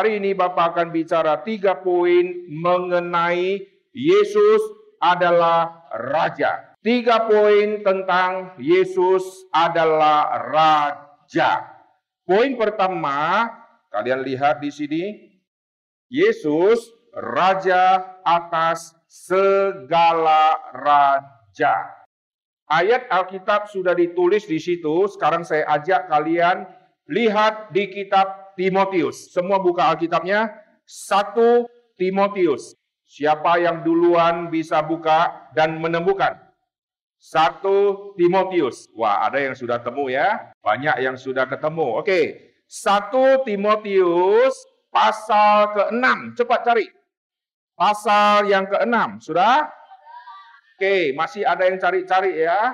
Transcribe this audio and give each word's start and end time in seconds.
Hari 0.00 0.16
ini 0.16 0.32
Bapak 0.32 0.72
akan 0.72 0.96
bicara 0.96 1.44
tiga 1.44 1.76
poin 1.76 2.48
mengenai 2.48 3.60
Yesus 3.92 4.64
adalah 4.96 5.92
Raja. 5.92 6.72
Tiga 6.80 7.28
poin 7.28 7.84
tentang 7.84 8.56
Yesus 8.56 9.44
adalah 9.52 10.40
Raja. 10.48 11.68
Poin 12.24 12.56
pertama, 12.56 13.44
kalian 13.92 14.24
lihat 14.24 14.64
di 14.64 14.72
sini, 14.72 15.04
Yesus 16.08 16.80
Raja 17.12 18.00
atas 18.24 18.96
segala 19.04 20.64
raja. 20.80 21.76
Ayat 22.72 23.04
Alkitab 23.12 23.68
sudah 23.68 23.92
ditulis 23.92 24.48
di 24.48 24.56
situ. 24.56 25.12
Sekarang 25.12 25.44
saya 25.44 25.68
ajak 25.76 26.08
kalian 26.08 26.64
lihat 27.04 27.68
di 27.76 27.92
kitab 27.92 28.39
Timotius. 28.54 29.30
Semua 29.30 29.58
buka 29.60 29.90
Alkitabnya. 29.90 30.50
Satu 30.86 31.68
Timotius. 31.98 32.74
Siapa 33.06 33.58
yang 33.58 33.82
duluan 33.82 34.54
bisa 34.54 34.78
buka 34.82 35.50
dan 35.54 35.82
menemukan? 35.82 36.38
Satu 37.20 38.10
Timotius. 38.14 38.88
Wah, 38.96 39.26
ada 39.28 39.42
yang 39.42 39.52
sudah 39.52 39.82
temu 39.82 40.08
ya. 40.08 40.54
Banyak 40.62 41.02
yang 41.02 41.18
sudah 41.18 41.44
ketemu. 41.50 42.00
Oke. 42.00 42.20
Satu 42.70 43.42
Timotius 43.42 44.54
pasal 44.94 45.74
ke-6. 45.74 46.38
Cepat 46.38 46.60
cari. 46.62 46.86
Pasal 47.74 48.46
yang 48.46 48.68
ke-6. 48.70 49.26
Sudah? 49.26 49.68
Oke, 50.78 51.12
masih 51.12 51.44
ada 51.44 51.68
yang 51.68 51.76
cari-cari 51.76 52.40
ya. 52.40 52.72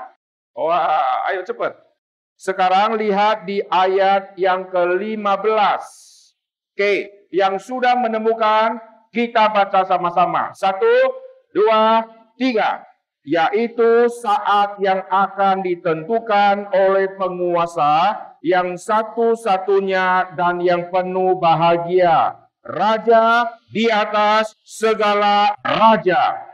Wah, 0.55 1.27
ayo 1.33 1.43
cepat. 1.43 1.86
Sekarang 2.37 3.01
lihat 3.01 3.49
di 3.49 3.65
ayat 3.65 4.37
yang 4.37 4.69
ke-15. 4.69 5.83
Oke, 6.77 6.93
yang 7.33 7.57
sudah 7.57 7.97
menemukan 7.97 8.77
kita 9.09 9.49
baca 9.49 9.89
sama-sama. 9.89 10.53
Satu, 10.53 11.17
dua, 11.57 12.05
tiga. 12.37 12.85
Yaitu 13.27 14.07
saat 14.23 14.79
yang 14.79 15.03
akan 15.11 15.65
ditentukan 15.65 16.71
oleh 16.71 17.11
penguasa 17.19 18.23
yang 18.39 18.79
satu-satunya 18.79 20.37
dan 20.39 20.63
yang 20.63 20.93
penuh 20.95 21.35
bahagia. 21.41 22.39
Raja 22.63 23.51
di 23.75 23.91
atas 23.91 24.55
segala 24.63 25.55
raja 25.63 26.47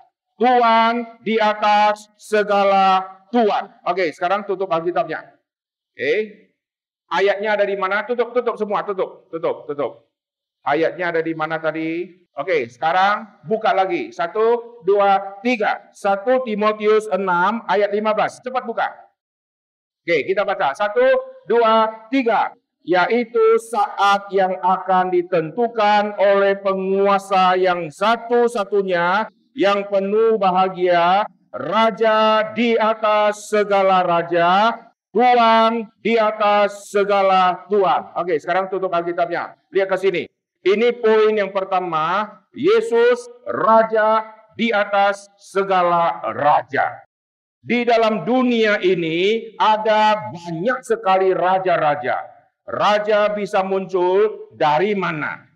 Tuhan 0.42 1.22
di 1.22 1.38
atas 1.38 2.10
segala 2.19 3.05
Tuhan. 3.30 3.86
Oke, 3.86 4.10
sekarang 4.10 4.42
tutup 4.42 4.66
Alkitabnya. 4.75 5.31
Oke. 5.93 6.48
Ayatnya 7.12 7.61
ada 7.61 7.65
di 7.69 7.77
mana? 7.77 8.09
Tutup, 8.09 8.33
tutup 8.33 8.57
semua, 8.57 8.81
tutup, 8.89 9.29
tutup, 9.29 9.69
tutup. 9.69 9.93
Ayatnya 10.65 11.12
ada 11.12 11.21
di 11.21 11.37
mana 11.37 11.61
tadi? 11.61 12.09
Oke, 12.33 12.65
sekarang 12.73 13.45
buka 13.45 13.77
lagi. 13.77 14.09
Satu, 14.09 14.81
dua, 14.89 15.37
tiga. 15.45 15.93
Satu 15.93 16.41
Timotius 16.49 17.05
6 17.12 17.21
ayat 17.69 17.93
15. 17.93 18.41
Cepat 18.41 18.65
buka. 18.65 18.89
Oke, 20.01 20.25
kita 20.25 20.49
baca. 20.49 20.73
Satu, 20.73 21.05
dua, 21.45 22.09
tiga. 22.09 22.56
Yaitu 22.83 23.61
saat 23.61 24.33
yang 24.33 24.56
akan 24.65 25.12
ditentukan 25.12 26.17
oleh 26.17 26.56
penguasa 26.65 27.55
yang 27.61 27.93
satu-satunya 27.93 29.29
yang 29.53 29.84
penuh 29.93 30.41
bahagia, 30.41 31.29
Raja 31.53 32.49
di 32.56 32.81
atas 32.81 33.53
segala 33.53 34.00
raja, 34.00 34.72
Tuhan 35.12 35.93
di 36.00 36.17
atas 36.17 36.89
segala 36.89 37.69
Tuhan. 37.69 38.17
Oke, 38.17 38.41
sekarang 38.41 38.73
tutup 38.73 38.89
Alkitabnya. 38.89 39.61
Lihat 39.69 39.89
ke 39.93 39.97
sini. 40.00 40.25
Ini 40.65 40.89
poin 40.97 41.37
yang 41.37 41.53
pertama, 41.53 42.25
Yesus 42.56 43.28
Raja 43.45 44.25
di 44.56 44.72
atas 44.72 45.28
segala 45.37 46.21
raja. 46.33 47.03
Di 47.62 47.87
dalam 47.87 48.27
dunia 48.27 48.78
ini 48.83 49.53
ada 49.59 50.33
banyak 50.34 50.83
sekali 50.83 51.31
raja-raja. 51.31 52.27
Raja 52.67 53.31
bisa 53.34 53.62
muncul 53.62 54.51
dari 54.55 54.95
mana? 54.95 55.47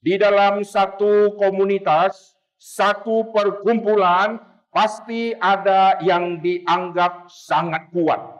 Di 0.00 0.16
dalam 0.16 0.64
satu 0.64 1.36
komunitas, 1.36 2.36
satu 2.56 3.32
perkumpulan 3.32 4.40
pasti 4.72 5.32
ada 5.36 5.98
yang 6.04 6.40
dianggap 6.40 7.28
sangat 7.28 7.88
kuat. 7.92 8.37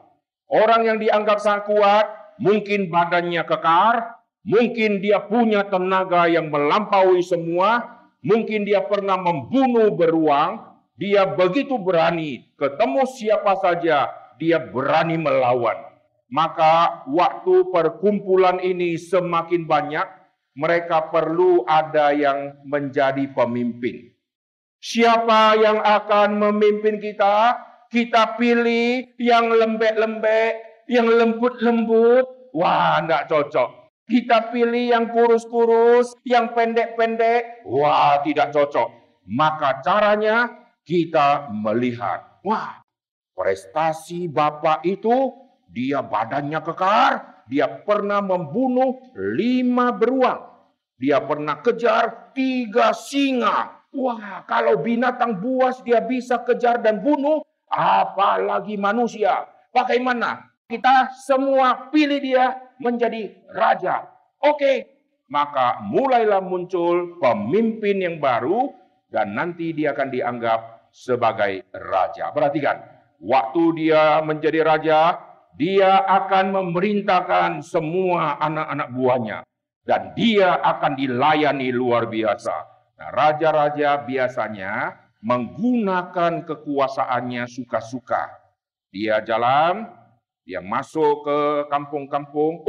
Orang 0.48 0.88
yang 0.88 0.96
dianggap 0.96 1.44
sangat 1.44 1.68
kuat 1.68 2.06
mungkin 2.40 2.88
badannya 2.88 3.44
kekar, 3.44 4.16
mungkin 4.46 5.04
dia 5.04 5.20
punya 5.20 5.66
tenaga 5.68 6.24
yang 6.24 6.48
melampaui 6.48 7.20
semua, 7.20 8.00
mungkin 8.24 8.64
dia 8.64 8.80
pernah 8.86 9.20
membunuh 9.20 9.92
beruang, 9.92 10.64
dia 10.96 11.28
begitu 11.28 11.76
berani, 11.76 12.48
ketemu 12.56 13.04
siapa 13.06 13.60
saja 13.60 14.08
dia 14.40 14.58
berani 14.58 15.20
melawan. 15.20 15.76
Maka 16.28 17.04
waktu 17.08 17.68
perkumpulan 17.72 18.60
ini 18.60 18.96
semakin 18.96 19.64
banyak, 19.64 20.06
mereka 20.58 21.08
perlu 21.08 21.64
ada 21.64 22.12
yang 22.12 22.58
menjadi 22.66 23.30
pemimpin. 23.32 24.12
Siapa 24.78 25.58
yang 25.58 25.82
akan 25.82 26.38
memimpin 26.38 27.02
kita? 27.02 27.58
Kita 27.88 28.36
pilih 28.36 29.16
yang 29.16 29.48
lembek-lembek, 29.48 30.84
yang 30.92 31.08
lembut-lembut. 31.08 32.52
Wah, 32.52 33.00
tidak 33.00 33.32
cocok. 33.32 33.70
Kita 34.04 34.52
pilih 34.52 34.92
yang 34.92 35.08
kurus-kurus, 35.08 36.12
yang 36.24 36.52
pendek-pendek. 36.52 37.64
Wah, 37.64 38.20
tidak 38.20 38.52
cocok. 38.52 38.88
Maka 39.24 39.80
caranya 39.80 40.68
kita 40.84 41.48
melihat. 41.48 42.40
Wah, 42.44 42.84
prestasi 43.32 44.28
Bapak 44.28 44.84
itu 44.84 45.32
dia 45.68 46.04
badannya 46.04 46.60
kekar, 46.60 47.44
dia 47.48 47.68
pernah 47.88 48.20
membunuh 48.20 49.00
lima 49.16 49.96
beruang. 49.96 50.44
Dia 51.00 51.24
pernah 51.24 51.64
kejar 51.64 52.36
tiga 52.36 52.92
singa. 52.92 53.88
Wah, 53.96 54.44
kalau 54.44 54.84
binatang 54.84 55.40
buas 55.40 55.80
dia 55.80 56.04
bisa 56.04 56.44
kejar 56.44 56.84
dan 56.84 57.00
bunuh, 57.00 57.40
apalagi 57.70 58.74
manusia. 58.80 59.46
Bagaimana? 59.72 60.48
Kita 60.68 61.12
semua 61.24 61.88
pilih 61.88 62.20
dia 62.20 62.60
menjadi 62.76 63.32
raja. 63.56 64.04
Oke, 64.44 64.84
maka 65.32 65.80
mulailah 65.84 66.44
muncul 66.44 67.16
pemimpin 67.20 68.04
yang 68.04 68.16
baru 68.20 68.72
dan 69.08 69.32
nanti 69.32 69.72
dia 69.72 69.96
akan 69.96 70.08
dianggap 70.12 70.60
sebagai 70.92 71.64
raja. 71.72 72.32
Perhatikan, 72.32 72.84
waktu 73.20 73.64
dia 73.80 74.20
menjadi 74.20 74.60
raja, 74.60 75.00
dia 75.56 76.04
akan 76.04 76.52
memerintahkan 76.52 77.64
semua 77.64 78.36
anak-anak 78.40 78.88
buahnya. 78.92 79.38
Dan 79.88 80.12
dia 80.12 80.60
akan 80.60 81.00
dilayani 81.00 81.72
luar 81.72 82.12
biasa. 82.12 82.56
Nah, 83.00 83.08
raja-raja 83.08 84.04
biasanya 84.04 85.00
menggunakan 85.22 86.46
kekuasaannya 86.46 87.44
suka-suka. 87.50 88.30
Dia 88.88 89.20
jalan, 89.20 89.84
dia 90.46 90.64
masuk 90.64 91.28
ke 91.28 91.38
kampung-kampung, 91.68 92.64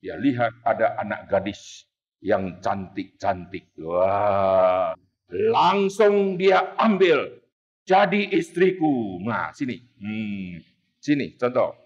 dia 0.00 0.16
lihat 0.16 0.56
ada 0.64 0.96
anak 0.96 1.28
gadis 1.28 1.84
yang 2.24 2.56
cantik-cantik. 2.64 3.68
Wah, 3.84 4.96
langsung 5.28 6.40
dia 6.40 6.72
ambil 6.80 7.40
jadi 7.84 8.32
istriku. 8.32 9.20
Nah, 9.20 9.52
sini. 9.52 9.76
Hmm, 10.00 10.56
sini 11.02 11.36
contoh. 11.36 11.76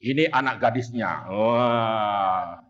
Ini 0.00 0.30
anak 0.32 0.62
gadisnya. 0.62 1.28
Wah. 1.28 2.60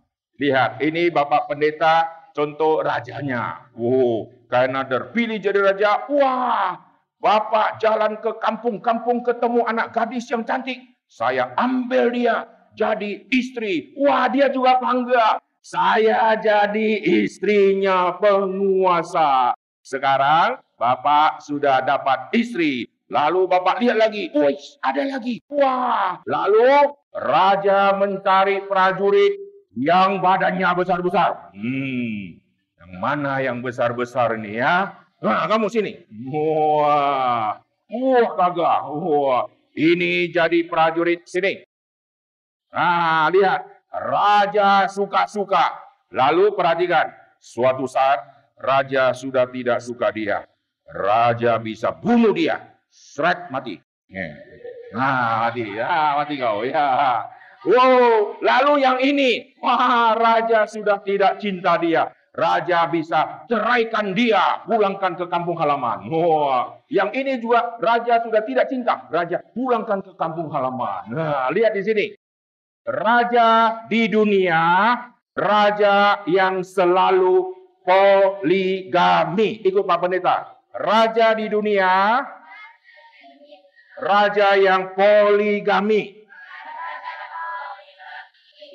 Lihat, 0.40 0.80
ini 0.80 1.12
Bapak 1.12 1.52
Pendeta 1.52 2.08
contoh 2.32 2.80
rajanya. 2.80 3.68
Oh, 3.76 4.32
karena 4.50 4.84
terpilih 4.84 5.38
jadi 5.38 5.60
raja. 5.62 6.04
Wah, 6.10 6.76
Bapak 7.20 7.78
jalan 7.78 8.18
ke 8.18 8.34
kampung-kampung 8.42 9.22
ketemu 9.22 9.62
anak 9.70 9.94
gadis 9.94 10.26
yang 10.28 10.42
cantik. 10.42 10.80
Saya 11.06 11.54
ambil 11.54 12.10
dia 12.10 12.48
jadi 12.74 13.24
istri. 13.30 13.94
Wah, 13.94 14.26
dia 14.26 14.50
juga 14.50 14.82
bangga. 14.82 15.38
Saya 15.60 16.34
jadi 16.40 16.96
istrinya 17.22 18.16
penguasa. 18.16 19.52
Sekarang 19.84 20.58
Bapak 20.80 21.44
sudah 21.44 21.84
dapat 21.84 22.32
istri. 22.32 22.88
Lalu 23.10 23.50
Bapak 23.50 23.84
lihat 23.84 23.98
lagi, 24.00 24.30
wih, 24.32 24.56
ada 24.80 25.02
lagi. 25.02 25.42
Wah, 25.50 26.22
lalu 26.24 26.94
raja 27.12 27.92
mencari 27.98 28.64
prajurit 28.64 29.34
yang 29.76 30.22
badannya 30.22 30.70
besar-besar. 30.78 31.52
Hmm, 31.52 32.39
yang 32.80 32.92
mana 32.96 33.44
yang 33.44 33.60
besar-besar 33.60 34.40
ini 34.40 34.56
ya? 34.56 34.96
Nah, 35.20 35.44
kamu 35.44 35.68
sini. 35.68 36.00
Wah, 36.32 37.60
wah 37.92 38.28
kagak. 38.40 38.80
Wah, 38.88 39.44
ini 39.76 40.32
jadi 40.32 40.64
prajurit 40.64 41.28
sini. 41.28 41.60
Nah, 42.72 43.28
lihat. 43.28 43.68
Raja 43.90 44.86
suka-suka. 44.86 45.74
Lalu 46.14 46.54
perhatikan, 46.54 47.10
suatu 47.42 47.90
saat 47.90 48.22
raja 48.54 49.10
sudah 49.10 49.50
tidak 49.50 49.82
suka 49.82 50.14
dia. 50.14 50.46
Raja 50.86 51.58
bisa 51.58 51.90
bunuh 51.90 52.30
dia. 52.30 52.78
Seret 52.86 53.50
mati. 53.50 53.82
Nah, 54.94 55.46
mati. 55.46 55.74
Ya, 55.74 56.14
mati 56.18 56.34
kau. 56.38 56.62
Ya. 56.62 57.26
Wow, 57.66 58.40
lalu 58.40 58.80
yang 58.80 59.02
ini, 59.02 59.58
wah, 59.58 60.14
raja 60.14 60.70
sudah 60.70 61.02
tidak 61.02 61.42
cinta 61.42 61.76
dia. 61.76 62.14
Raja 62.30 62.86
bisa 62.86 63.42
ceraikan 63.50 64.14
dia, 64.14 64.62
pulangkan 64.62 65.18
ke 65.18 65.26
kampung 65.26 65.58
halaman. 65.58 66.06
Wah, 66.06 66.78
yang 66.86 67.10
ini 67.10 67.42
juga 67.42 67.74
raja 67.82 68.22
sudah 68.22 68.46
tidak 68.46 68.70
cinta. 68.70 69.10
Raja 69.10 69.42
pulangkan 69.50 69.98
ke 69.98 70.14
kampung 70.14 70.46
halaman. 70.46 71.10
Nah, 71.10 71.50
lihat 71.50 71.74
di 71.74 71.82
sini. 71.82 72.06
Raja 72.86 73.82
di 73.90 74.06
dunia, 74.06 74.62
raja 75.34 76.22
yang 76.30 76.62
selalu 76.62 77.50
poligami. 77.82 79.66
Ikut 79.66 79.82
Pak 79.82 79.98
Pendeta. 79.98 80.54
Raja 80.70 81.34
di 81.34 81.50
dunia, 81.50 82.22
raja 83.98 84.54
yang 84.54 84.94
poligami. 84.94 86.22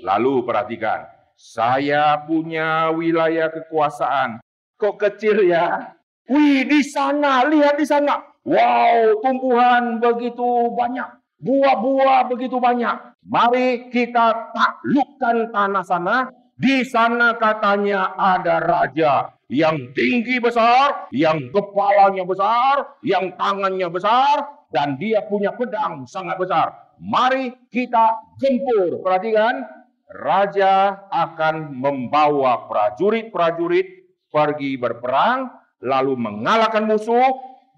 Lalu 0.03 0.43
perhatikan, 0.43 1.07
saya 1.45 2.25
punya 2.25 2.89
wilayah 2.89 3.53
kekuasaan. 3.53 4.41
Kok 4.81 4.97
kecil 4.97 5.45
ya? 5.45 5.93
Wih, 6.25 6.65
di 6.65 6.81
sana, 6.81 7.45
lihat 7.45 7.77
di 7.77 7.85
sana. 7.85 8.17
Wow, 8.41 9.21
tumbuhan 9.21 10.01
begitu 10.01 10.73
banyak. 10.73 11.05
Buah-buah 11.37 12.25
begitu 12.33 12.57
banyak. 12.57 13.13
Mari 13.29 13.93
kita 13.93 14.53
taklukkan 14.57 15.53
tanah 15.53 15.85
sana. 15.85 16.17
Di 16.55 16.81
sana 16.87 17.37
katanya 17.37 18.17
ada 18.17 18.63
raja 18.63 19.29
yang 19.51 19.93
tinggi 19.93 20.41
besar, 20.41 21.11
yang 21.13 21.53
kepalanya 21.53 22.25
besar, 22.25 22.97
yang 23.05 23.35
tangannya 23.37 23.91
besar, 23.91 24.65
dan 24.73 24.97
dia 24.97 25.21
punya 25.29 25.53
pedang 25.53 26.07
sangat 26.09 26.39
besar. 26.41 26.95
Mari 26.97 27.53
kita 27.69 28.23
jempur. 28.39 29.03
Perhatikan, 29.03 29.74
raja 30.09 31.05
akan 31.09 31.73
membawa 31.73 32.69
prajurit-prajurit 32.69 33.87
pergi 34.29 34.75
berperang, 34.75 35.49
lalu 35.81 36.13
mengalahkan 36.19 36.83
musuh, 36.83 37.31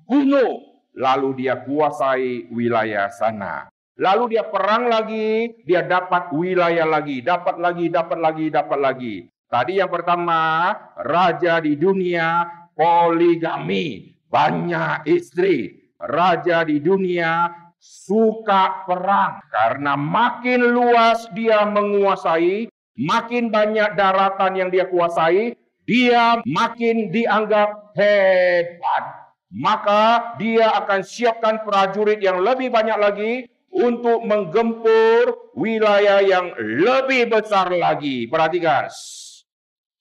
bunuh, 0.10 0.84
lalu 0.98 1.46
dia 1.46 1.62
kuasai 1.62 2.50
wilayah 2.50 3.12
sana. 3.14 3.70
Lalu 3.98 4.38
dia 4.38 4.46
perang 4.46 4.90
lagi, 4.90 5.58
dia 5.66 5.82
dapat 5.82 6.30
wilayah 6.30 6.86
lagi, 6.86 7.26
dapat 7.26 7.58
lagi, 7.58 7.86
dapat 7.90 8.20
lagi, 8.22 8.46
dapat 8.54 8.80
lagi. 8.80 9.16
Tadi 9.50 9.82
yang 9.82 9.90
pertama, 9.90 10.70
raja 11.02 11.58
di 11.58 11.74
dunia 11.80 12.46
poligami, 12.78 14.14
banyak 14.30 15.08
istri. 15.10 15.88
Raja 15.98 16.62
di 16.62 16.78
dunia 16.78 17.50
suka 17.88 18.84
perang 18.84 19.40
karena 19.48 19.96
makin 19.96 20.60
luas 20.76 21.28
dia 21.32 21.64
menguasai, 21.64 22.68
makin 23.00 23.48
banyak 23.48 23.96
daratan 23.96 24.52
yang 24.60 24.70
dia 24.72 24.88
kuasai, 24.92 25.56
dia 25.88 26.44
makin 26.44 27.08
dianggap 27.12 27.96
hebat. 27.96 29.04
Maka 29.48 30.36
dia 30.36 30.76
akan 30.84 31.00
siapkan 31.08 31.64
prajurit 31.64 32.20
yang 32.20 32.44
lebih 32.44 32.68
banyak 32.68 33.00
lagi 33.00 33.34
untuk 33.72 34.28
menggempur 34.28 35.56
wilayah 35.56 36.20
yang 36.20 36.52
lebih 36.60 37.32
besar 37.32 37.72
lagi. 37.72 38.28
Perhatikan, 38.28 38.92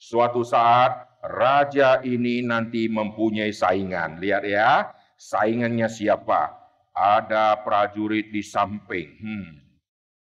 suatu 0.02 0.42
saat 0.42 1.06
raja 1.22 2.02
ini 2.02 2.42
nanti 2.42 2.90
mempunyai 2.90 3.54
saingan. 3.54 4.18
Lihat 4.18 4.42
ya, 4.50 4.90
saingannya 5.14 5.86
siapa? 5.86 6.65
Ada 6.96 7.60
prajurit 7.60 8.32
di 8.32 8.40
samping 8.40 9.20
hmm, 9.20 9.52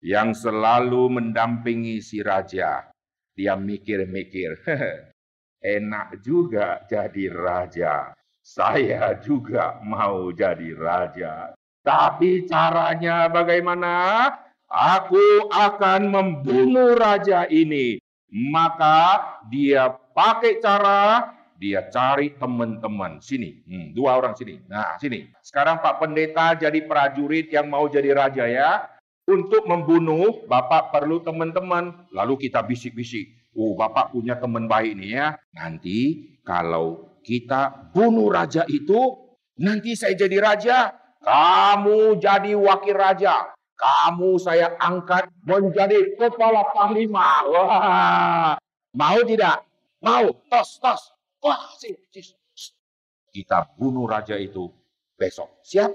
yang 0.04 0.36
selalu 0.36 1.08
mendampingi 1.16 2.04
si 2.04 2.20
raja. 2.20 2.84
Dia 3.32 3.56
mikir-mikir, 3.56 4.60
enak 5.78 6.20
juga 6.20 6.84
jadi 6.84 7.32
raja. 7.32 8.12
Saya 8.44 9.16
juga 9.16 9.80
mau 9.80 10.28
jadi 10.32 10.76
raja. 10.76 11.56
Tapi 11.80 12.44
caranya 12.44 13.32
bagaimana? 13.32 14.28
Aku 14.68 15.48
akan 15.48 16.12
membunuh 16.12 16.92
raja 16.92 17.48
ini. 17.48 17.96
Maka 18.28 19.40
dia 19.48 19.88
pakai 20.12 20.60
cara 20.60 21.32
dia 21.58 21.90
cari 21.90 22.38
teman-teman 22.38 23.18
sini, 23.18 23.58
hmm, 23.66 23.90
dua 23.90 24.14
orang 24.14 24.38
sini. 24.38 24.62
Nah, 24.70 24.94
sini. 25.02 25.26
Sekarang 25.42 25.82
Pak 25.82 25.98
Pendeta 25.98 26.54
jadi 26.54 26.86
prajurit 26.86 27.50
yang 27.50 27.66
mau 27.66 27.90
jadi 27.90 28.14
raja 28.14 28.46
ya. 28.46 28.86
Untuk 29.28 29.66
membunuh, 29.66 30.46
Bapak 30.46 30.94
perlu 30.94 31.20
teman-teman. 31.20 32.08
Lalu 32.14 32.48
kita 32.48 32.64
bisik-bisik. 32.64 33.50
Oh, 33.58 33.74
Bapak 33.74 34.14
punya 34.14 34.38
teman 34.38 34.70
baik 34.70 34.96
nih 34.96 35.10
ya. 35.18 35.26
Nanti 35.52 36.30
kalau 36.46 37.18
kita 37.26 37.90
bunuh 37.92 38.30
raja 38.30 38.64
itu, 38.70 39.18
nanti 39.58 39.98
saya 39.98 40.14
jadi 40.14 40.38
raja. 40.38 40.94
Kamu 41.20 42.22
jadi 42.22 42.54
wakil 42.54 42.94
raja. 42.94 43.52
Kamu 43.74 44.38
saya 44.38 44.78
angkat 44.78 45.26
menjadi 45.42 46.14
kepala 46.16 46.70
panglima. 46.70 47.42
Wah, 47.50 48.54
mau 48.94 49.20
tidak? 49.26 49.66
Mau? 50.00 50.30
Tos, 50.46 50.78
tos. 50.78 51.17
Wah, 51.38 51.70
sih, 51.78 51.94
kita 53.30 53.70
bunuh 53.78 54.08
raja 54.10 54.34
itu 54.34 54.66
besok. 55.14 55.62
Siap? 55.62 55.94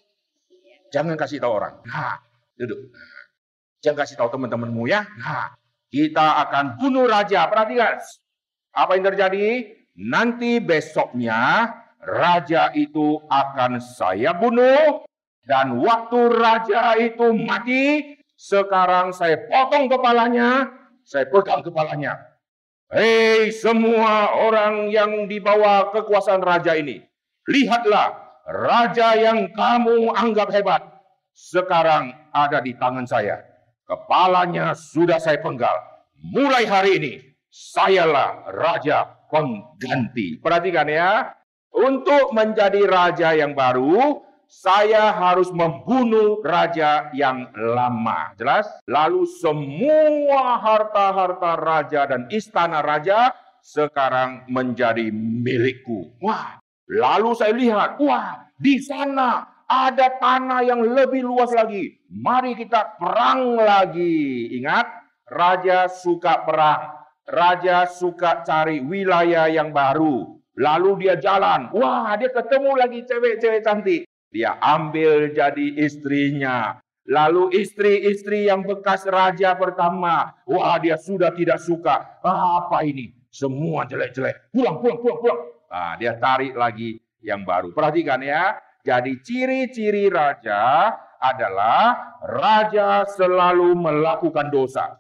Jangan 0.94 1.18
kasih 1.18 1.42
tahu 1.42 1.54
orang. 1.58 1.82
Nah, 1.90 2.22
duduk. 2.56 2.94
Jangan 3.82 3.98
kasih 4.06 4.16
tahu 4.16 4.30
teman-temanmu 4.32 4.84
ya. 4.88 5.04
Nah, 5.20 5.58
kita 5.90 6.48
akan 6.48 6.78
bunuh 6.80 7.10
raja. 7.10 7.50
Perhatikan. 7.50 8.00
Apa 8.72 8.96
yang 8.96 9.06
terjadi? 9.12 9.74
Nanti 9.98 10.62
besoknya 10.62 11.70
raja 12.00 12.70
itu 12.78 13.20
akan 13.28 13.82
saya 13.82 14.32
bunuh. 14.38 15.04
Dan 15.44 15.84
waktu 15.84 16.20
raja 16.40 16.96
itu 16.96 17.36
mati, 17.36 18.16
sekarang 18.40 19.12
saya 19.12 19.44
potong 19.44 19.92
kepalanya, 19.92 20.72
saya 21.04 21.28
pegang 21.28 21.60
kepalanya. 21.60 22.33
Hei 22.94 23.50
semua 23.50 24.38
orang 24.38 24.86
yang 24.94 25.26
di 25.26 25.42
bawah 25.42 25.90
kekuasaan 25.90 26.46
raja 26.46 26.78
ini. 26.78 27.02
Lihatlah, 27.50 28.14
raja 28.46 29.18
yang 29.18 29.50
kamu 29.50 30.14
anggap 30.14 30.54
hebat. 30.54 31.02
Sekarang 31.34 32.14
ada 32.30 32.62
di 32.62 32.78
tangan 32.78 33.10
saya. 33.10 33.42
Kepalanya 33.90 34.78
sudah 34.78 35.18
saya 35.18 35.42
penggal. 35.42 35.74
Mulai 36.22 36.70
hari 36.70 37.02
ini, 37.02 37.14
sayalah 37.50 38.46
raja 38.54 39.10
pengganti. 39.26 40.38
Perhatikan 40.38 40.86
ya. 40.86 41.34
Untuk 41.74 42.30
menjadi 42.30 42.86
raja 42.86 43.34
yang 43.34 43.58
baru, 43.58 44.22
saya 44.54 45.10
harus 45.10 45.50
membunuh 45.50 46.38
raja 46.46 47.10
yang 47.18 47.50
lama. 47.58 48.38
Jelas? 48.38 48.70
Lalu 48.86 49.26
semua 49.42 50.62
harta-harta 50.62 51.58
raja 51.58 52.06
dan 52.06 52.30
istana 52.30 52.86
raja 52.86 53.34
sekarang 53.66 54.46
menjadi 54.46 55.10
milikku. 55.10 56.14
Wah, 56.22 56.62
lalu 56.86 57.34
saya 57.34 57.52
lihat, 57.58 57.98
wah, 57.98 58.46
di 58.62 58.78
sana 58.78 59.66
ada 59.66 60.22
tanah 60.22 60.62
yang 60.62 60.86
lebih 60.86 61.26
luas 61.26 61.50
lagi. 61.50 61.98
Mari 62.14 62.54
kita 62.54 63.02
perang 63.02 63.58
lagi. 63.58 64.54
Ingat, 64.62 64.86
raja 65.34 65.90
suka 65.90 66.46
perang. 66.46 66.94
Raja 67.26 67.90
suka 67.90 68.46
cari 68.46 68.84
wilayah 68.84 69.50
yang 69.50 69.74
baru. 69.74 70.38
Lalu 70.54 71.08
dia 71.08 71.18
jalan. 71.18 71.74
Wah, 71.74 72.14
dia 72.20 72.30
ketemu 72.30 72.78
lagi 72.78 73.02
cewek-cewek 73.08 73.64
cantik. 73.66 74.06
Dia 74.34 74.58
ambil 74.58 75.30
jadi 75.30 75.78
istrinya. 75.78 76.82
Lalu 77.06 77.54
istri-istri 77.54 78.50
yang 78.50 78.66
bekas 78.66 79.06
raja 79.06 79.54
pertama. 79.54 80.34
Wah 80.50 80.82
dia 80.82 80.98
sudah 80.98 81.30
tidak 81.38 81.62
suka. 81.62 82.18
Ah, 82.26 82.66
apa 82.66 82.82
ini? 82.82 83.14
Semua 83.30 83.86
jelek-jelek. 83.86 84.50
Pulang, 84.50 84.82
pulang, 84.82 84.98
pulang, 84.98 85.18
pulang. 85.22 85.40
Nah, 85.70 85.94
dia 86.02 86.18
tarik 86.18 86.58
lagi 86.58 86.98
yang 87.22 87.46
baru. 87.46 87.70
Perhatikan 87.78 88.26
ya. 88.26 88.58
Jadi 88.82 89.22
ciri-ciri 89.22 90.10
raja 90.10 90.90
adalah 91.22 92.18
raja 92.26 93.06
selalu 93.06 93.78
melakukan 93.78 94.50
dosa. 94.50 94.98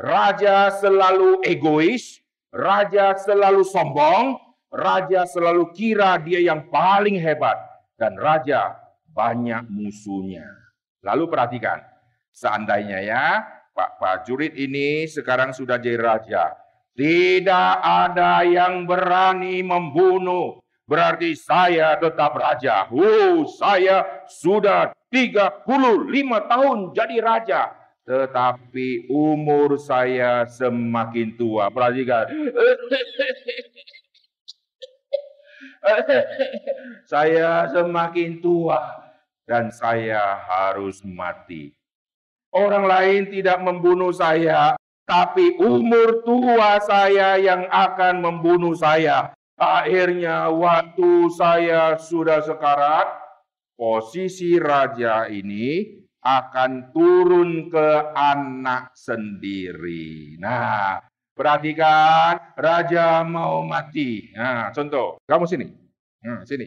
Raja 0.00 0.72
selalu 0.80 1.44
egois, 1.44 2.18
raja 2.50 3.14
selalu 3.14 3.62
sombong, 3.62 4.40
raja 4.72 5.28
selalu 5.28 5.70
kira 5.76 6.18
dia 6.18 6.42
yang 6.42 6.66
paling 6.66 7.14
hebat 7.20 7.71
dan 8.02 8.18
raja 8.18 8.74
banyak 9.14 9.70
musuhnya. 9.70 10.42
Lalu 11.06 11.30
perhatikan, 11.30 11.78
seandainya 12.34 12.98
ya 12.98 13.46
Pak 13.70 14.02
prajurit 14.02 14.58
ini 14.58 15.06
sekarang 15.06 15.54
sudah 15.54 15.78
jadi 15.78 16.02
raja. 16.02 16.50
Tidak 16.92 17.72
ada 17.80 18.42
yang 18.42 18.84
berani 18.84 19.62
membunuh. 19.62 20.60
Berarti 20.84 21.32
saya 21.32 21.96
tetap 21.96 22.36
raja. 22.36 22.90
Oh, 22.92 23.48
saya 23.48 24.26
sudah 24.28 24.92
35 25.08 25.64
tahun 26.52 26.78
jadi 26.92 27.16
raja. 27.22 27.62
Tetapi 28.04 29.08
umur 29.08 29.80
saya 29.80 30.44
semakin 30.44 31.38
tua. 31.38 31.72
Perhatikan. 31.72 32.28
saya 37.12 37.66
semakin 37.70 38.38
tua 38.38 38.78
dan 39.46 39.74
saya 39.74 40.38
harus 40.42 41.02
mati. 41.02 41.74
Orang 42.52 42.84
lain 42.84 43.32
tidak 43.32 43.58
membunuh 43.64 44.12
saya, 44.12 44.76
tapi 45.08 45.56
umur 45.56 46.20
tua 46.22 46.78
saya 46.84 47.40
yang 47.40 47.64
akan 47.66 48.20
membunuh 48.20 48.76
saya. 48.76 49.32
Akhirnya 49.56 50.52
waktu 50.52 51.32
saya 51.32 51.96
sudah 51.96 52.44
sekarat, 52.44 53.08
posisi 53.78 54.60
raja 54.60 55.26
ini 55.32 56.00
akan 56.22 56.94
turun 56.94 57.66
ke 57.66 58.14
anak 58.14 58.94
sendiri. 58.94 60.38
Nah, 60.38 61.02
perhatikan, 61.32 62.54
raja 62.56 63.24
mau 63.24 63.64
mati. 63.64 64.32
Nah, 64.36 64.72
contoh, 64.72 65.20
kamu 65.24 65.44
sini. 65.48 65.66
Nah, 66.22 66.44
sini. 66.46 66.66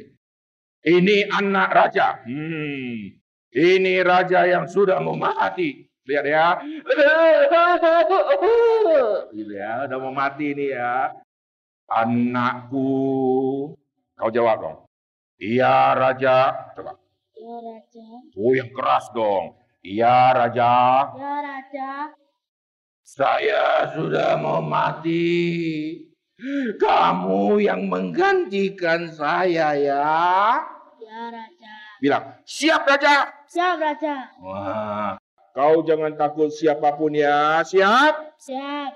Ini 0.85 1.31
anak 1.33 1.69
raja. 1.73 2.21
Hmm. 2.25 3.17
Ini 3.55 3.93
raja 4.05 4.45
yang 4.45 4.69
sudah 4.69 5.01
mau 5.01 5.17
mati. 5.17 5.87
Lihat 6.05 6.25
ya. 6.29 6.47
Gitu 9.33 9.53
ya, 9.57 9.89
udah 9.89 9.97
mau 9.97 10.13
mati 10.13 10.53
nih 10.53 10.77
ya. 10.77 11.09
Anakku. 11.89 12.93
Kau 14.15 14.29
jawab 14.29 14.57
dong. 14.61 14.77
Iya 15.41 15.97
raja. 15.97 16.71
Coba. 16.77 16.95
Ya 17.35 17.55
Raja. 17.61 18.07
Oh 18.39 18.53
yang 18.55 18.71
keras 18.71 19.05
dong. 19.11 19.59
Iya 19.83 20.33
raja. 20.33 20.71
Ya 21.13 21.33
Raja. 21.43 21.89
Saya 23.05 23.93
sudah 23.93 24.33
mau 24.41 24.65
mati. 24.65 25.93
Kamu 26.81 27.61
yang 27.61 27.85
menggantikan 27.85 29.13
saya 29.13 29.77
ya. 29.77 30.09
Ya 30.97 31.21
Raja. 31.29 31.75
Bilang, 32.01 32.33
siap 32.49 32.81
raja. 32.89 33.29
Siap 33.45 33.77
Raja. 33.77 34.33
Wah, 34.41 35.15
kau 35.53 35.85
jangan 35.85 36.17
takut 36.17 36.49
siapa 36.49 36.97
pun 36.97 37.13
ya. 37.13 37.61
Siap? 37.61 38.41
Siap. 38.41 38.93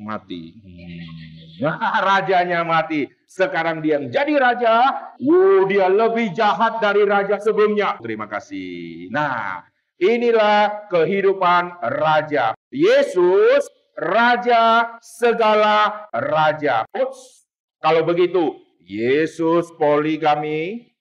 Mati. 0.00 0.56
Hmm. 0.64 1.68
Rajanya 2.08 2.64
mati. 2.64 3.12
Sekarang 3.28 3.84
dia 3.84 4.00
jadi 4.08 4.34
raja. 4.40 4.74
Oh, 5.20 5.68
dia 5.68 5.86
lebih 5.92 6.32
jahat 6.32 6.80
dari 6.80 7.04
raja 7.04 7.36
sebelumnya. 7.36 8.00
Terima 8.00 8.24
kasih. 8.24 9.12
Nah, 9.12 9.68
inilah 10.00 10.88
kehidupan 10.88 11.84
raja. 11.84 12.57
Yesus, 12.68 13.64
raja 13.96 14.96
segala 15.00 16.08
raja. 16.12 16.84
Ups. 16.92 17.48
Kalau 17.80 18.04
begitu, 18.04 18.60
Yesus 18.84 19.72
poligami, 19.80 20.92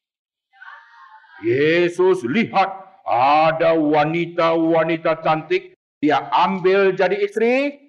Yesus 1.43 2.23
lihat 2.23 2.69
ada 3.07 3.75
wanita-wanita 3.75 5.19
cantik, 5.25 5.75
dia 5.99 6.23
ambil 6.31 6.95
jadi 6.95 7.19
istri. 7.19 7.83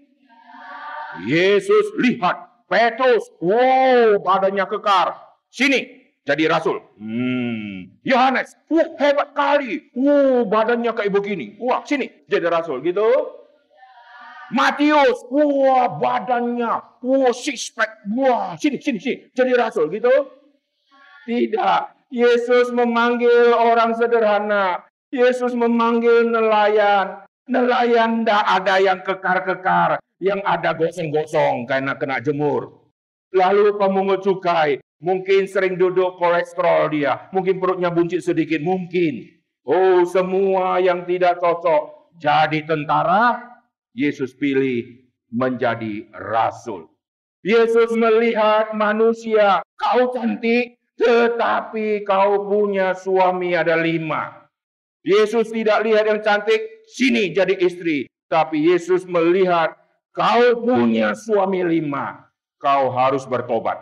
Yesus 1.27 1.95
lihat 1.99 2.67
Petrus, 2.67 3.31
wow 3.41 4.19
badannya 4.21 4.67
kekar, 4.67 5.17
sini 5.49 6.11
jadi 6.27 6.51
rasul. 6.51 6.83
Hmm. 7.01 7.97
Yohanes, 8.05 8.59
wah 8.69 8.89
hebat 9.01 9.33
kali, 9.33 9.89
wow 9.95 10.45
badannya 10.45 10.93
kayak 10.93 11.15
begini, 11.15 11.57
wah 11.63 11.87
sini 11.87 12.27
jadi 12.29 12.51
rasul 12.51 12.83
gitu. 12.85 13.07
Matius, 14.49 15.29
wah 15.29 15.93
badannya, 16.01 16.73
wah 17.05 17.33
six 17.37 17.69
pack, 17.69 18.01
wah 18.17 18.57
sini 18.57 18.81
sini 18.81 18.97
sini 18.97 19.17
jadi 19.37 19.53
rasul 19.57 19.93
gitu. 19.93 20.11
Tidak, 21.29 21.99
Yesus 22.09 22.73
memanggil 22.73 23.53
orang 23.53 23.93
sederhana. 23.93 24.81
Yesus 25.13 25.53
memanggil 25.53 26.29
nelayan. 26.29 27.25
Nelayan 27.49 28.25
tidak 28.25 28.45
ada 28.45 28.75
yang 28.81 29.01
kekar-kekar. 29.05 29.91
Yang 30.21 30.41
ada 30.45 30.71
gosong-gosong 30.73 31.69
karena 31.69 31.97
kena 32.01 32.21
jemur. 32.25 32.89
Lalu 33.33 33.77
pemungut 33.77 34.25
cukai. 34.25 34.81
Mungkin 34.99 35.47
sering 35.47 35.77
duduk 35.77 36.17
kolesterol 36.17 36.91
dia. 36.91 37.29
Mungkin 37.31 37.61
perutnya 37.61 37.93
buncit 37.93 38.25
sedikit. 38.25 38.65
Mungkin. 38.65 39.45
Oh 39.69 40.03
semua 40.09 40.81
yang 40.81 41.05
tidak 41.05 41.39
cocok. 41.41 42.17
Jadi 42.17 42.65
tentara. 42.65 43.58
Yesus 43.99 44.31
pilih 44.39 45.11
menjadi 45.35 46.07
rasul. 46.15 46.87
Yesus 47.43 47.91
melihat 47.99 48.71
manusia. 48.79 49.59
Kau 49.75 50.15
cantik. 50.15 50.79
Tetapi 50.99 52.03
kau 52.03 52.47
punya 52.47 52.95
suami 52.95 53.55
ada 53.55 53.79
lima. 53.79 54.51
Yesus 55.07 55.51
tidak 55.55 55.87
lihat 55.87 56.11
yang 56.11 56.19
cantik, 56.27 56.83
sini 56.91 57.31
jadi 57.31 57.55
istri. 57.55 58.11
Tapi 58.27 58.67
Yesus 58.67 59.07
melihat 59.07 59.79
kau 60.11 60.59
punya 60.59 61.15
suami 61.15 61.63
lima. 61.63 62.27
Kau 62.59 62.91
harus 62.91 63.23
bertobat. 63.27 63.79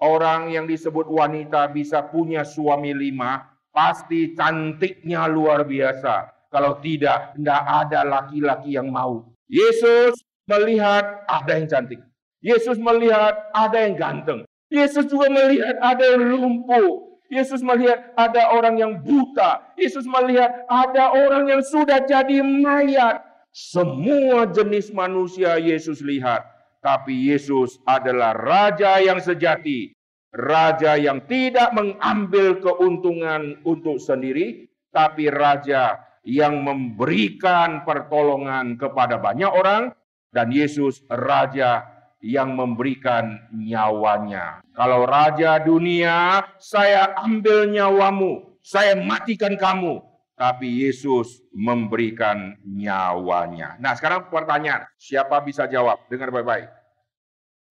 Orang 0.00 0.52
yang 0.52 0.64
disebut 0.64 1.08
wanita 1.08 1.68
bisa 1.72 2.04
punya 2.08 2.44
suami 2.44 2.96
lima, 2.96 3.52
pasti 3.68 4.32
cantiknya 4.32 5.28
luar 5.28 5.68
biasa. 5.68 6.48
Kalau 6.48 6.80
tidak, 6.80 7.36
tidak 7.36 7.62
ada 7.64 8.00
laki-laki 8.00 8.80
yang 8.80 8.88
mau. 8.88 9.35
Yesus 9.46 10.18
melihat 10.50 11.26
ada 11.30 11.58
yang 11.58 11.66
cantik. 11.70 12.00
Yesus 12.42 12.78
melihat 12.78 13.34
ada 13.54 13.78
yang 13.82 13.94
ganteng. 13.98 14.40
Yesus 14.70 15.06
juga 15.06 15.30
melihat 15.30 15.78
ada 15.78 16.04
yang 16.14 16.22
lumpuh. 16.38 17.18
Yesus 17.26 17.58
melihat 17.62 18.14
ada 18.14 18.54
orang 18.54 18.78
yang 18.78 19.02
buta. 19.02 19.74
Yesus 19.74 20.06
melihat 20.06 20.50
ada 20.70 21.10
orang 21.10 21.50
yang 21.50 21.62
sudah 21.62 22.02
jadi 22.06 22.42
mayat. 22.42 23.22
Semua 23.50 24.46
jenis 24.46 24.94
manusia 24.94 25.58
Yesus 25.58 26.02
lihat. 26.02 26.46
Tapi 26.82 27.34
Yesus 27.34 27.82
adalah 27.82 28.30
raja 28.34 29.02
yang 29.02 29.18
sejati. 29.18 29.90
Raja 30.30 30.94
yang 30.94 31.24
tidak 31.26 31.74
mengambil 31.74 32.62
keuntungan 32.62 33.58
untuk 33.66 33.98
sendiri. 33.98 34.70
Tapi 34.94 35.26
raja 35.26 35.98
yang 36.26 36.66
memberikan 36.66 37.86
pertolongan 37.86 38.74
kepada 38.74 39.16
banyak 39.22 39.48
orang. 39.48 39.94
Dan 40.34 40.52
Yesus 40.52 41.00
raja 41.08 41.86
yang 42.20 42.52
memberikan 42.58 43.40
nyawanya. 43.54 44.60
Kalau 44.76 45.08
raja 45.08 45.56
dunia, 45.62 46.44
saya 46.60 47.16
ambil 47.24 47.70
nyawamu, 47.72 48.60
saya 48.60 48.98
matikan 48.98 49.56
kamu. 49.56 50.02
Tapi 50.36 50.84
Yesus 50.84 51.40
memberikan 51.56 52.60
nyawanya. 52.60 53.80
Nah 53.80 53.96
sekarang 53.96 54.28
pertanyaan, 54.28 54.84
siapa 55.00 55.40
bisa 55.40 55.64
jawab? 55.64 56.04
Dengar 56.12 56.28
baik-baik. 56.28 56.68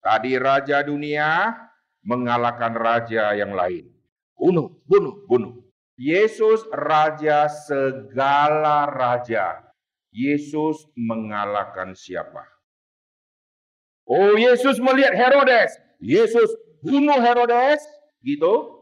Tadi 0.02 0.34
raja 0.34 0.82
dunia 0.82 1.54
mengalahkan 2.02 2.74
raja 2.74 3.38
yang 3.38 3.54
lain. 3.54 3.86
Bunuh, 4.34 4.82
bunuh, 4.82 5.14
bunuh. 5.30 5.65
Yesus 5.96 6.68
raja 6.68 7.48
segala 7.48 8.84
raja. 8.92 9.64
Yesus 10.12 10.84
mengalahkan 10.96 11.96
siapa? 11.96 12.44
Oh, 14.04 14.36
Yesus 14.36 14.76
melihat 14.78 15.16
Herodes. 15.16 15.72
Yesus 16.00 16.52
bunuh 16.84 17.18
Herodes, 17.18 17.80
gitu? 18.20 18.76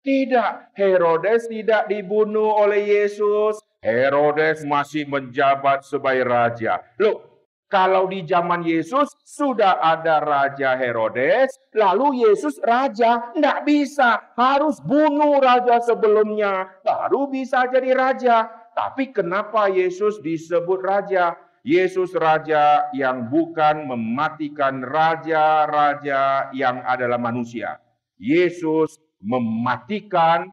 Tidak, 0.00 0.72
Herodes 0.72 1.52
tidak 1.52 1.88
dibunuh 1.92 2.48
oleh 2.48 2.80
Yesus. 2.84 3.60
Herodes 3.84 4.64
masih 4.64 5.04
menjabat 5.06 5.84
sebagai 5.84 6.26
raja. 6.26 6.80
Loh, 6.98 7.35
kalau 7.66 8.06
di 8.06 8.22
zaman 8.22 8.62
Yesus 8.62 9.10
sudah 9.26 9.82
ada 9.82 10.22
Raja 10.22 10.78
Herodes, 10.78 11.50
lalu 11.74 12.22
Yesus 12.22 12.62
raja, 12.62 13.34
tidak 13.34 13.66
bisa. 13.66 14.34
Harus 14.38 14.78
bunuh 14.78 15.42
raja 15.42 15.82
sebelumnya, 15.82 16.70
baru 16.86 17.26
bisa 17.26 17.66
jadi 17.66 17.90
raja. 17.90 18.46
Tapi 18.76 19.10
kenapa 19.10 19.66
Yesus 19.66 20.22
disebut 20.22 20.78
raja? 20.84 21.34
Yesus 21.66 22.14
raja 22.14 22.86
yang 22.94 23.26
bukan 23.26 23.90
mematikan 23.90 24.86
raja-raja 24.86 26.54
yang 26.54 26.86
adalah 26.86 27.18
manusia. 27.18 27.82
Yesus 28.14 28.94
mematikan 29.18 30.46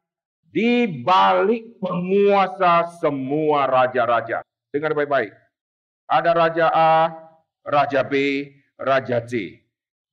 di 0.50 0.90
balik 1.06 1.78
penguasa 1.78 2.90
semua 2.98 3.70
raja-raja. 3.70 4.42
Dengar 4.74 4.90
baik-baik. 4.98 5.43
Ada 6.04 6.32
raja 6.36 6.66
A, 6.68 6.94
raja 7.64 8.04
B, 8.04 8.14
Raja 8.78 9.22
C. 9.22 9.62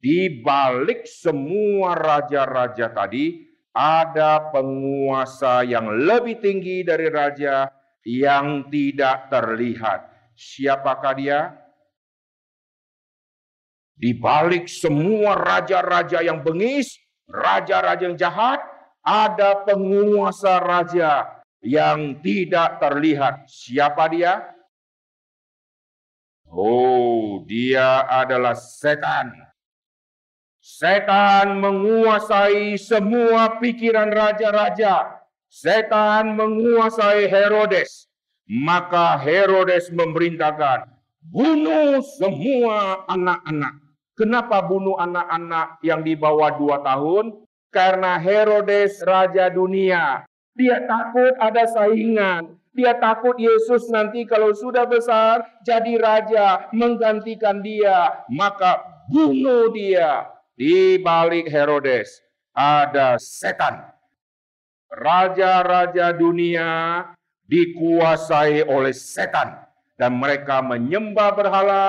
Di 0.02 0.42
balik 0.42 1.06
semua 1.06 1.94
raja-raja 1.94 2.90
tadi, 2.90 3.46
ada 3.72 4.50
penguasa 4.50 5.62
yang 5.62 5.88
lebih 5.88 6.42
tinggi 6.42 6.82
dari 6.82 7.08
raja 7.08 7.70
yang 8.04 8.68
tidak 8.74 9.30
terlihat. 9.30 10.10
Siapakah 10.34 11.14
dia? 11.14 11.40
Di 13.94 14.18
balik 14.18 14.66
semua 14.66 15.38
raja-raja 15.38 16.26
yang 16.26 16.42
bengis, 16.42 16.98
raja-raja 17.30 18.10
yang 18.10 18.18
jahat, 18.18 18.58
ada 19.06 19.62
penguasa 19.62 20.58
raja 20.58 21.30
yang 21.62 22.18
tidak 22.26 22.82
terlihat. 22.82 23.46
Siapa 23.46 24.10
dia? 24.10 24.51
Oh, 26.52 27.48
dia 27.48 28.04
adalah 28.12 28.60
setan. 28.60 29.32
Setan 30.60 31.64
menguasai 31.64 32.76
semua 32.76 33.56
pikiran 33.64 34.12
raja-raja. 34.12 35.24
Setan 35.48 36.36
menguasai 36.36 37.32
Herodes. 37.32 38.12
Maka 38.52 39.16
Herodes 39.16 39.88
memerintahkan, 39.96 40.92
bunuh 41.24 42.04
semua 42.04 43.08
anak-anak. 43.08 43.80
Kenapa 44.12 44.60
bunuh 44.60 45.00
anak-anak 45.00 45.80
yang 45.88 46.04
di 46.04 46.20
bawah 46.20 46.60
dua 46.60 46.84
tahun? 46.84 47.48
Karena 47.72 48.20
Herodes 48.20 49.00
raja 49.08 49.48
dunia. 49.48 50.28
Dia 50.52 50.84
takut 50.84 51.32
ada 51.40 51.64
saingan. 51.64 52.61
Dia 52.72 52.96
takut 52.96 53.36
Yesus 53.36 53.92
nanti 53.92 54.24
kalau 54.24 54.56
sudah 54.56 54.88
besar 54.88 55.44
jadi 55.68 56.00
raja 56.00 56.72
menggantikan 56.72 57.60
dia. 57.60 58.24
Maka 58.32 59.04
bunuh 59.12 59.76
dia. 59.76 60.32
Di 60.56 60.96
balik 61.04 61.52
Herodes 61.52 62.24
ada 62.56 63.20
setan. 63.20 63.92
Raja-raja 64.88 66.16
dunia 66.16 67.04
dikuasai 67.48 68.64
oleh 68.64 68.96
setan. 68.96 69.68
Dan 70.00 70.18
mereka 70.18 70.64
menyembah 70.64 71.32
berhala, 71.38 71.88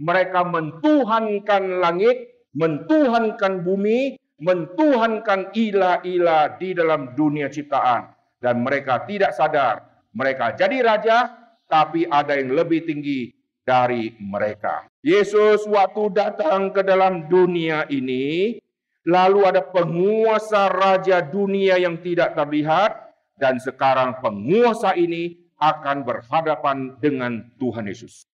mereka 0.00 0.46
mentuhankan 0.46 1.82
langit, 1.82 2.40
mentuhankan 2.56 3.60
bumi, 3.66 4.16
mentuhankan 4.40 5.50
ilah-ilah 5.54 6.56
di 6.58 6.74
dalam 6.74 7.14
dunia 7.14 7.46
ciptaan 7.50 8.10
dan 8.42 8.60
mereka 8.60 9.06
tidak 9.06 9.32
sadar 9.32 9.93
mereka 10.14 10.54
jadi 10.54 10.80
raja 10.80 11.18
tapi 11.66 12.06
ada 12.06 12.38
yang 12.38 12.54
lebih 12.54 12.86
tinggi 12.86 13.34
dari 13.64 14.14
mereka. 14.20 14.86
Yesus 15.00 15.64
waktu 15.66 16.12
datang 16.14 16.70
ke 16.70 16.84
dalam 16.84 17.26
dunia 17.26 17.88
ini 17.90 18.56
lalu 19.04 19.44
ada 19.44 19.60
penguasa 19.60 20.72
raja 20.72 21.20
dunia 21.20 21.76
yang 21.76 22.00
tidak 22.00 22.32
terlihat 22.36 23.12
dan 23.36 23.60
sekarang 23.60 24.16
penguasa 24.22 24.96
ini 24.96 25.44
akan 25.58 26.04
berhadapan 26.04 26.96
dengan 27.00 27.52
Tuhan 27.56 27.88
Yesus. 27.88 28.28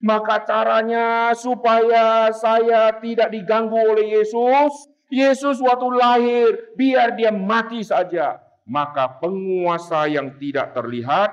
Maka 0.00 0.48
caranya 0.48 1.36
supaya 1.36 2.32
saya 2.32 2.96
tidak 3.04 3.28
diganggu 3.36 3.76
oleh 3.76 4.16
Yesus, 4.16 4.88
Yesus 5.12 5.60
waktu 5.60 5.88
lahir, 5.92 6.50
biar 6.72 7.12
dia 7.20 7.28
mati 7.28 7.84
saja. 7.84 8.40
Maka 8.68 9.20
penguasa 9.20 10.06
yang 10.06 10.36
tidak 10.36 10.76
terlihat 10.76 11.32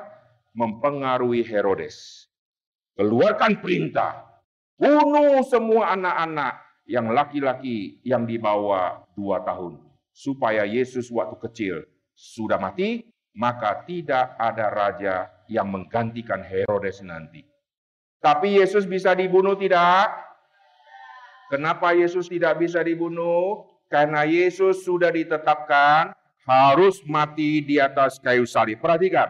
mempengaruhi 0.57 1.45
Herodes. 1.45 2.25
Keluarkan 2.97 3.61
perintah, 3.61 4.25
bunuh 4.73 5.45
semua 5.45 5.93
anak-anak 5.93 6.65
yang 6.89 7.13
laki-laki 7.13 8.01
yang 8.01 8.25
di 8.25 8.41
bawah 8.41 9.05
dua 9.13 9.45
tahun. 9.45 9.77
Supaya 10.17 10.65
Yesus 10.65 11.13
waktu 11.13 11.37
kecil 11.37 11.75
sudah 12.17 12.57
mati, 12.57 13.05
maka 13.37 13.85
tidak 13.85 14.33
ada 14.41 14.73
raja 14.73 15.15
yang 15.45 15.69
menggantikan 15.69 16.41
Herodes 16.41 17.05
nanti. 17.05 17.45
Tapi 18.17 18.57
Yesus 18.57 18.89
bisa 18.89 19.13
dibunuh 19.13 19.53
tidak? 19.53 20.09
Kenapa 21.53 21.93
Yesus 21.93 22.25
tidak 22.25 22.57
bisa 22.57 22.81
dibunuh? 22.81 23.69
Karena 23.87 24.25
Yesus 24.25 24.83
sudah 24.83 25.13
ditetapkan 25.13 26.17
harus 26.47 27.03
mati 27.03 27.60
di 27.60 27.75
atas 27.75 28.17
kayu 28.23 28.47
salib. 28.47 28.79
Perhatikan. 28.79 29.27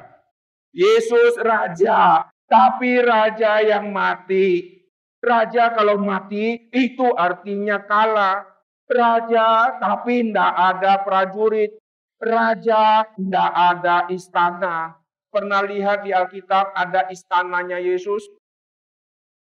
Yesus 0.70 1.34
raja, 1.42 2.30
tapi 2.46 3.02
raja 3.02 3.66
yang 3.66 3.90
mati. 3.90 4.78
Raja 5.18 5.74
kalau 5.74 5.98
mati 5.98 6.70
itu 6.70 7.10
artinya 7.18 7.82
kalah. 7.82 8.46
Raja 8.86 9.82
tapi 9.82 10.30
tidak 10.30 10.54
ada 10.54 10.94
prajurit. 11.02 11.74
Raja 12.22 13.10
tidak 13.18 13.52
ada 13.52 13.98
istana. 14.14 14.96
Pernah 15.34 15.66
lihat 15.66 16.06
di 16.06 16.14
Alkitab 16.14 16.72
ada 16.78 17.10
istananya 17.12 17.82
Yesus? 17.82 18.24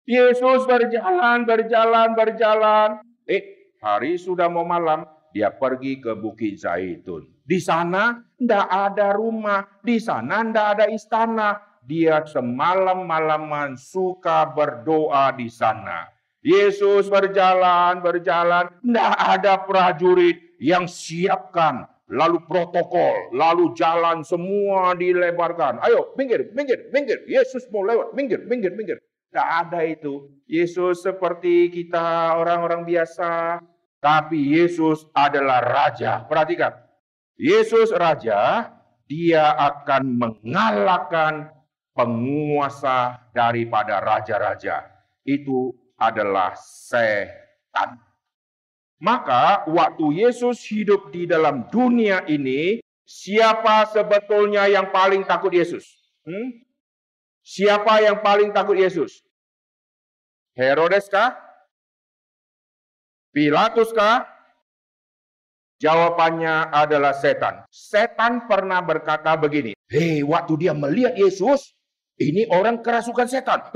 Yesus 0.03 0.67
berjalan, 0.67 1.47
berjalan, 1.47 2.13
berjalan. 2.19 3.01
Eh, 3.25 3.73
hari 3.79 4.19
sudah 4.19 4.51
mau 4.51 4.67
malam, 4.67 5.07
dia 5.33 5.49
pergi 5.55 6.03
ke 6.03 6.13
Bukit 6.19 6.61
Zaitun. 6.61 7.33
Di 7.53 7.61
sana 7.61 8.17
tidak 8.41 8.65
ada 8.65 9.13
rumah, 9.13 9.61
di 9.85 10.01
sana 10.01 10.41
tidak 10.41 10.67
ada 10.73 10.87
istana. 10.89 11.49
Dia 11.85 12.25
semalam-malaman 12.25 13.77
suka 13.77 14.49
berdoa 14.57 15.37
di 15.37 15.53
sana. 15.53 16.09
Yesus 16.41 17.13
berjalan, 17.13 18.01
berjalan, 18.01 18.73
tidak 18.81 19.13
ada 19.21 19.55
prajurit 19.69 20.57
yang 20.57 20.89
siapkan 20.89 21.85
lalu 22.09 22.41
protokol, 22.49 23.37
lalu 23.37 23.77
jalan 23.77 24.25
semua 24.25 24.97
dilebarkan. 24.97 25.85
Ayo, 25.85 26.17
minggir, 26.17 26.57
minggir, 26.57 26.89
minggir. 26.89 27.21
Yesus 27.29 27.69
mau 27.69 27.85
lewat, 27.85 28.17
minggir, 28.17 28.49
minggir, 28.49 28.73
minggir. 28.73 28.97
Tidak 29.29 29.49
ada 29.69 29.85
itu. 29.85 30.41
Yesus 30.49 31.05
seperti 31.05 31.69
kita 31.69 32.33
orang-orang 32.41 32.89
biasa. 32.89 33.61
Tapi 34.01 34.57
Yesus 34.57 35.05
adalah 35.13 35.61
Raja. 35.61 36.25
Perhatikan. 36.25 36.92
Yesus 37.37 37.93
Raja, 37.93 38.71
dia 39.09 39.53
akan 39.57 40.03
mengalahkan 40.17 41.53
penguasa 41.93 43.21
daripada 43.37 44.01
raja-raja. 44.01 44.89
Itu 45.23 45.77
adalah 46.01 46.57
setan. 46.57 48.01
Maka 49.03 49.67
waktu 49.67 50.25
Yesus 50.25 50.63
hidup 50.65 51.11
di 51.11 51.27
dalam 51.27 51.69
dunia 51.69 52.25
ini, 52.31 52.81
siapa 53.03 53.85
sebetulnya 53.91 54.71
yang 54.71 54.95
paling 54.95 55.27
takut 55.27 55.53
Yesus? 55.53 55.85
Hmm? 56.23 56.63
Siapa 57.43 57.99
yang 58.01 58.23
paling 58.23 58.55
takut 58.55 58.79
Yesus? 58.79 59.27
Herodes 60.55 61.11
kah? 61.11 61.35
Pilatus 63.35 63.91
kah? 63.91 64.32
Jawabannya 65.83 66.71
adalah 66.71 67.11
setan. 67.11 67.67
Setan 67.67 68.47
pernah 68.47 68.79
berkata 68.87 69.35
begini, 69.35 69.75
Hei, 69.91 70.23
waktu 70.23 70.55
dia 70.63 70.71
melihat 70.71 71.19
Yesus, 71.19 71.75
ini 72.23 72.47
orang 72.55 72.87
kerasukan 72.87 73.27
setan. 73.27 73.67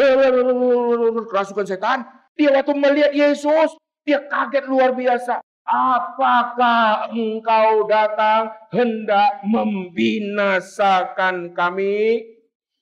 Kerasukan 1.27 1.66
setan. 1.66 2.07
Dia 2.38 2.55
waktu 2.55 2.79
melihat 2.79 3.11
Yesus, 3.11 3.75
dia 4.07 4.23
kaget 4.23 4.71
luar 4.71 4.95
biasa. 4.95 5.42
Apakah 5.66 7.11
engkau 7.11 7.90
datang 7.90 8.55
hendak 8.71 9.42
membinasakan 9.42 11.59
kami? 11.59 12.23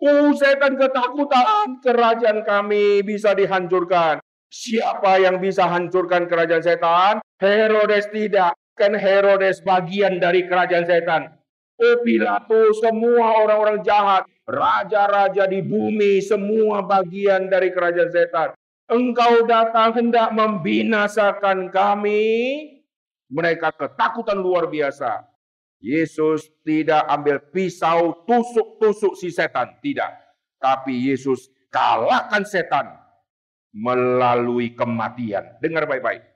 Oh 0.04 0.36
setan 0.36 0.76
ketakutan, 0.76 1.80
kerajaan 1.80 2.44
kami 2.44 3.00
bisa 3.00 3.32
dihancurkan. 3.32 4.20
Siapa 4.52 5.16
yang 5.16 5.40
bisa 5.40 5.64
hancurkan 5.64 6.28
kerajaan 6.28 6.60
setan? 6.60 7.24
Herodes 7.40 8.12
tidak. 8.12 8.52
Kan 8.74 8.98
Herodes 8.98 9.62
bagian 9.62 10.18
dari 10.18 10.50
kerajaan 10.50 10.86
setan. 10.86 11.30
Oh 11.78 12.02
Pilatus, 12.02 12.82
semua 12.82 13.46
orang-orang 13.46 13.82
jahat. 13.86 14.26
Raja-raja 14.44 15.48
di 15.48 15.64
bumi, 15.64 16.20
semua 16.20 16.84
bagian 16.84 17.48
dari 17.48 17.72
kerajaan 17.72 18.12
setan. 18.12 18.48
Engkau 18.90 19.48
datang 19.48 19.96
hendak 19.96 20.34
membinasakan 20.36 21.72
kami. 21.72 22.22
Mereka 23.32 23.72
ketakutan 23.78 24.36
luar 24.36 24.68
biasa. 24.68 25.24
Yesus 25.80 26.48
tidak 26.64 27.08
ambil 27.08 27.40
pisau 27.48 28.24
tusuk-tusuk 28.28 29.16
si 29.16 29.32
setan, 29.32 29.80
tidak. 29.80 30.12
Tapi 30.60 31.12
Yesus 31.12 31.48
kalahkan 31.72 32.44
setan 32.44 32.92
melalui 33.72 34.72
kematian. 34.76 35.58
Dengar 35.60 35.88
baik-baik. 35.88 36.33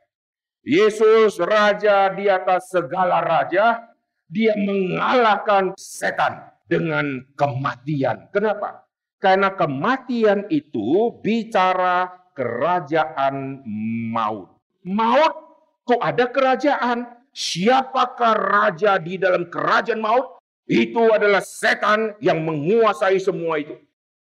Yesus 0.69 1.41
raja 1.41 2.13
di 2.13 2.29
atas 2.29 2.69
segala 2.69 3.25
raja, 3.25 3.89
dia 4.29 4.53
mengalahkan 4.53 5.73
setan 5.81 6.45
dengan 6.69 7.25
kematian. 7.33 8.29
Kenapa? 8.29 8.85
Karena 9.17 9.49
kematian 9.57 10.45
itu 10.53 11.17
bicara 11.25 12.13
kerajaan 12.37 13.65
maut. 14.13 14.61
Maut 14.85 15.33
kok 15.89 16.05
ada 16.05 16.29
kerajaan? 16.29 17.17
Siapakah 17.33 18.37
raja 18.37 19.01
di 19.01 19.17
dalam 19.17 19.49
kerajaan 19.49 20.05
maut? 20.05 20.37
Itu 20.69 21.17
adalah 21.17 21.41
setan 21.41 22.13
yang 22.21 22.45
menguasai 22.45 23.17
semua 23.17 23.57
itu. 23.57 23.73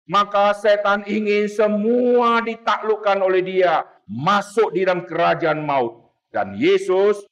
Maka 0.08 0.56
setan 0.56 1.04
ingin 1.04 1.52
semua 1.52 2.40
ditaklukkan 2.40 3.20
oleh 3.20 3.44
dia 3.44 3.84
masuk 4.08 4.72
di 4.72 4.88
dalam 4.88 5.04
kerajaan 5.04 5.60
maut. 5.60 5.99
Dan 6.30 6.54
Yesus 6.54 7.26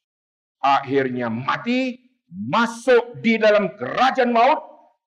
akhirnya 0.59 1.31
mati, 1.31 1.95
masuk 2.27 3.23
di 3.23 3.39
dalam 3.39 3.73
kerajaan 3.79 4.35
maut. 4.35 4.59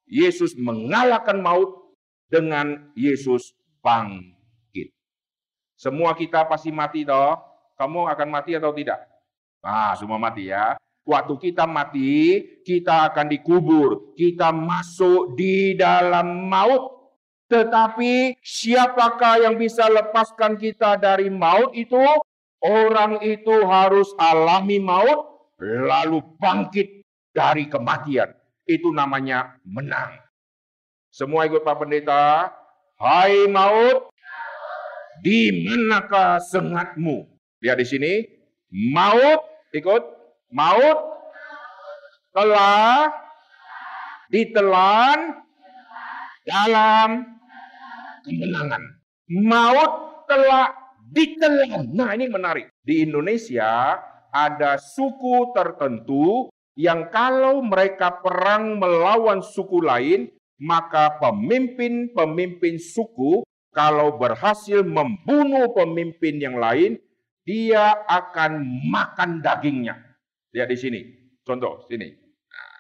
Yesus 0.09 0.53
mengalahkan 0.59 1.41
maut 1.41 1.97
dengan 2.29 2.93
Yesus 2.93 3.53
bangkit. 3.81 4.93
Semua 5.77 6.13
kita 6.13 6.45
pasti 6.49 6.69
mati 6.69 7.05
toh. 7.05 7.37
Kamu 7.81 8.09
akan 8.09 8.29
mati 8.29 8.53
atau 8.57 8.73
tidak? 8.77 9.01
Ah, 9.65 9.97
semua 9.97 10.21
mati 10.21 10.53
ya. 10.53 10.77
Waktu 11.03 11.35
kita 11.51 11.67
mati, 11.67 12.39
kita 12.63 13.11
akan 13.11 13.27
dikubur. 13.27 14.15
Kita 14.15 14.55
masuk 14.55 15.35
di 15.35 15.75
dalam 15.75 16.47
maut. 16.47 17.03
Tetapi 17.51 18.39
siapakah 18.41 19.45
yang 19.45 19.61
bisa 19.61 19.91
lepaskan 19.91 20.57
kita 20.57 20.97
dari 20.97 21.29
maut 21.29 21.75
itu? 21.77 22.01
Orang 22.62 23.18
itu 23.27 23.66
harus 23.66 24.14
alami 24.22 24.79
maut, 24.79 25.51
lalu 25.59 26.22
bangkit 26.38 27.03
dari 27.35 27.66
kematian. 27.66 28.31
Itu 28.62 28.94
namanya 28.94 29.59
menang. 29.66 30.22
Semua 31.11 31.51
ikut 31.51 31.66
Pak 31.66 31.83
Pendeta. 31.83 32.55
Hai 33.03 33.51
maut, 33.51 34.14
di 35.27 35.66
manakah 35.66 36.38
sengatmu? 36.38 37.27
Lihat 37.62 37.79
di 37.83 37.87
sini. 37.87 38.12
Maut, 38.94 39.42
ikut. 39.75 40.03
Maut 40.53 40.98
telah 42.31 43.09
ditelan 44.29 45.40
dalam 46.44 47.38
kemenangan. 48.27 48.83
Maut 49.31 49.92
telah 50.27 50.82
ditelan. 51.12 51.92
Nah 51.92 52.16
ini 52.16 52.33
menarik. 52.33 52.72
Di 52.81 53.05
Indonesia 53.05 54.01
ada 54.33 54.81
suku 54.81 55.53
tertentu 55.53 56.48
yang 56.72 57.12
kalau 57.12 57.61
mereka 57.61 58.25
perang 58.25 58.81
melawan 58.81 59.44
suku 59.44 59.85
lain, 59.85 60.33
maka 60.57 61.20
pemimpin-pemimpin 61.20 62.81
suku 62.81 63.44
kalau 63.72 64.16
berhasil 64.16 64.81
membunuh 64.81 65.72
pemimpin 65.77 66.40
yang 66.40 66.57
lain, 66.57 66.96
dia 67.44 67.92
akan 68.09 68.64
makan 68.88 69.44
dagingnya. 69.44 69.96
Lihat 70.53 70.68
di 70.68 70.79
sini. 70.79 71.01
Contoh, 71.42 71.85
sini. 71.88 72.09
Nah. 72.48 72.77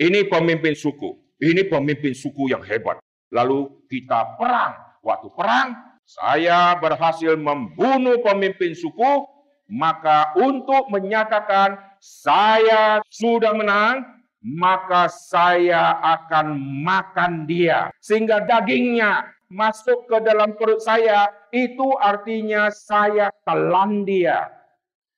Ini 0.00 0.28
pemimpin 0.28 0.76
suku. 0.76 1.36
Ini 1.40 1.68
pemimpin 1.68 2.12
suku 2.16 2.52
yang 2.52 2.64
hebat. 2.64 3.00
Lalu 3.32 3.88
kita 3.88 4.36
perang. 4.36 5.00
Waktu 5.00 5.28
perang, 5.32 5.68
saya 6.06 6.78
berhasil 6.78 7.34
membunuh 7.34 8.22
pemimpin 8.22 8.78
suku, 8.78 9.26
maka 9.66 10.30
untuk 10.38 10.86
menyatakan 10.86 11.74
saya 11.98 13.02
sudah 13.10 13.50
menang, 13.50 14.06
maka 14.38 15.10
saya 15.10 15.98
akan 15.98 16.54
makan 16.86 17.50
dia. 17.50 17.90
Sehingga 17.98 18.46
dagingnya 18.46 19.26
masuk 19.50 20.06
ke 20.06 20.22
dalam 20.22 20.54
perut 20.54 20.78
saya, 20.78 21.26
itu 21.50 21.98
artinya 21.98 22.70
saya 22.70 23.34
telan 23.42 24.06
dia. 24.06 24.46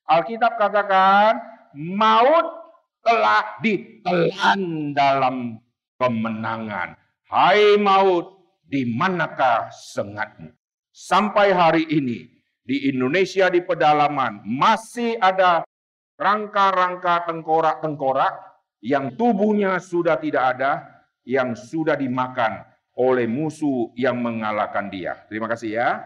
Alkitab 0.08 0.56
katakan, 0.56 1.36
maut 1.76 2.48
telah 3.04 3.60
ditelan 3.60 4.96
dalam 4.96 5.60
kemenangan. 6.00 6.96
Hai 7.28 7.76
maut, 7.76 8.40
di 8.64 8.88
manakah 8.88 9.68
sengatmu? 9.68 10.57
Sampai 10.98 11.54
hari 11.54 11.86
ini, 11.94 12.26
di 12.66 12.90
Indonesia 12.90 13.46
di 13.46 13.62
pedalaman, 13.62 14.42
masih 14.42 15.14
ada 15.22 15.62
rangka-rangka 16.18 17.22
tengkorak-tengkorak 17.30 18.34
yang 18.82 19.14
tubuhnya 19.14 19.78
sudah 19.78 20.18
tidak 20.18 20.58
ada, 20.58 20.72
yang 21.22 21.54
sudah 21.54 21.94
dimakan 21.94 22.66
oleh 22.98 23.30
musuh 23.30 23.94
yang 23.94 24.18
mengalahkan 24.18 24.90
dia. 24.90 25.22
Terima 25.30 25.46
kasih 25.46 25.78
ya. 25.78 26.02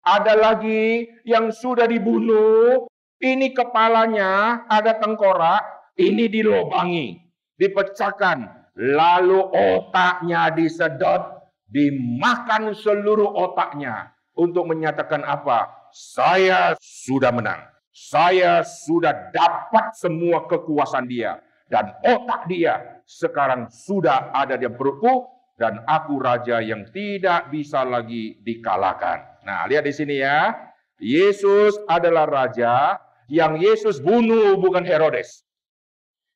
Ada 0.00 0.32
lagi 0.32 1.04
yang 1.28 1.52
sudah 1.52 1.84
dibunuh, 1.84 2.88
ini 3.20 3.52
kepalanya 3.52 4.64
ada 4.64 4.96
tengkorak, 4.96 5.92
ini 6.00 6.24
dilobangi, 6.24 7.20
dipecahkan, 7.60 8.48
lalu 8.80 9.44
otaknya 9.52 10.48
disedot, 10.56 11.39
dimakan 11.70 12.74
seluruh 12.74 13.30
otaknya 13.30 14.12
untuk 14.34 14.66
menyatakan 14.66 15.22
apa? 15.22 15.88
Saya 15.94 16.74
sudah 16.78 17.30
menang. 17.30 17.66
Saya 17.90 18.62
sudah 18.62 19.34
dapat 19.34 19.94
semua 19.98 20.46
kekuasaan 20.46 21.10
dia 21.10 21.42
dan 21.66 21.90
otak 22.06 22.46
dia 22.46 23.02
sekarang 23.06 23.66
sudah 23.70 24.30
ada 24.30 24.54
di 24.54 24.70
perutku 24.70 25.26
dan 25.58 25.82
aku 25.84 26.22
raja 26.22 26.62
yang 26.62 26.86
tidak 26.94 27.50
bisa 27.50 27.82
lagi 27.82 28.38
dikalahkan. 28.40 29.42
Nah, 29.42 29.66
lihat 29.66 29.84
di 29.84 29.94
sini 29.94 30.22
ya. 30.22 30.54
Yesus 31.00 31.80
adalah 31.88 32.28
raja 32.28 33.00
yang 33.28 33.56
Yesus 33.56 34.04
bunuh 34.04 34.60
bukan 34.60 34.84
Herodes. 34.84 35.48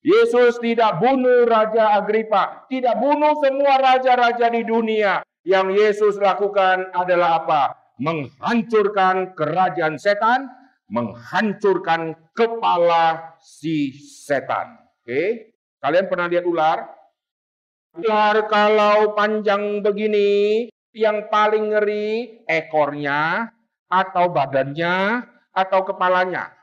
Yesus 0.05 0.61
tidak 0.61 1.01
bunuh 1.01 1.49
Raja 1.49 1.97
Agripa, 1.97 2.69
tidak 2.69 3.01
bunuh 3.01 3.33
semua 3.41 3.81
raja-raja 3.81 4.53
di 4.53 4.61
dunia. 4.61 5.25
Yang 5.49 5.69
Yesus 5.81 6.15
lakukan 6.21 6.93
adalah 6.93 7.41
apa? 7.41 7.63
Menghancurkan 7.97 9.33
kerajaan 9.33 9.97
setan, 9.97 10.53
menghancurkan 10.93 12.21
kepala 12.37 13.33
si 13.41 13.97
setan. 13.97 14.77
Oke? 15.01 15.57
Kalian 15.81 16.13
pernah 16.13 16.29
lihat 16.29 16.45
ular? 16.45 16.85
Ular 17.97 18.45
kalau 18.53 19.17
panjang 19.17 19.81
begini, 19.81 20.69
yang 20.95 21.27
paling 21.33 21.75
ngeri 21.75 22.45
ekornya 22.47 23.51
atau 23.91 24.31
badannya 24.31 25.27
atau 25.51 25.81
kepalanya. 25.83 26.55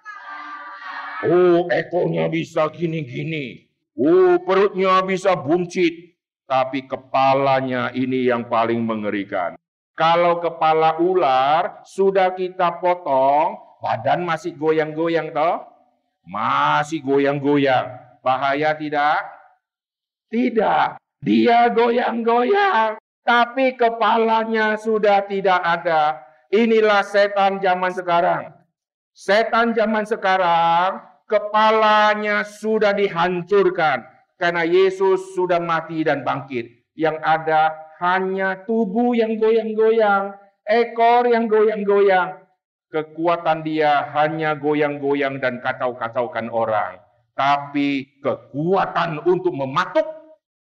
Oh, 1.22 1.70
ekornya 1.70 2.26
bisa 2.26 2.66
gini-gini. 2.74 3.70
Oh, 3.94 4.42
perutnya 4.42 5.06
bisa 5.06 5.38
buncit. 5.38 6.18
Tapi 6.50 6.90
kepalanya 6.90 7.94
ini 7.96 8.28
yang 8.28 8.50
paling 8.50 8.82
mengerikan. 8.82 9.56
Kalau 9.96 10.42
kepala 10.42 10.98
ular 11.00 11.86
sudah 11.86 12.34
kita 12.34 12.82
potong, 12.82 13.56
badan 13.80 14.26
masih 14.26 14.58
goyang-goyang 14.58 15.30
toh? 15.32 15.62
Masih 16.26 17.06
goyang-goyang. 17.06 18.20
Bahaya 18.26 18.74
tidak? 18.76 19.22
Tidak. 20.28 20.98
Dia 21.22 21.70
goyang-goyang. 21.70 22.98
Tapi 23.22 23.78
kepalanya 23.78 24.76
sudah 24.76 25.22
tidak 25.30 25.62
ada. 25.62 26.20
Inilah 26.50 27.06
setan 27.06 27.62
zaman 27.62 27.94
sekarang. 27.94 28.52
Setan 29.14 29.78
zaman 29.78 30.04
sekarang 30.04 31.11
kepalanya 31.32 32.44
sudah 32.44 32.92
dihancurkan 32.92 34.04
karena 34.36 34.68
Yesus 34.68 35.32
sudah 35.32 35.64
mati 35.64 36.04
dan 36.04 36.28
bangkit. 36.28 36.92
Yang 36.92 37.18
ada 37.24 37.72
hanya 38.04 38.68
tubuh 38.68 39.16
yang 39.16 39.40
goyang-goyang, 39.40 40.36
ekor 40.68 41.24
yang 41.32 41.48
goyang-goyang. 41.48 42.44
Kekuatan 42.92 43.64
dia 43.64 44.12
hanya 44.12 44.52
goyang-goyang 44.60 45.40
dan 45.40 45.64
kacau-kacaukan 45.64 46.52
orang. 46.52 47.00
Tapi 47.32 48.20
kekuatan 48.20 49.24
untuk 49.24 49.56
mematuk 49.56 50.04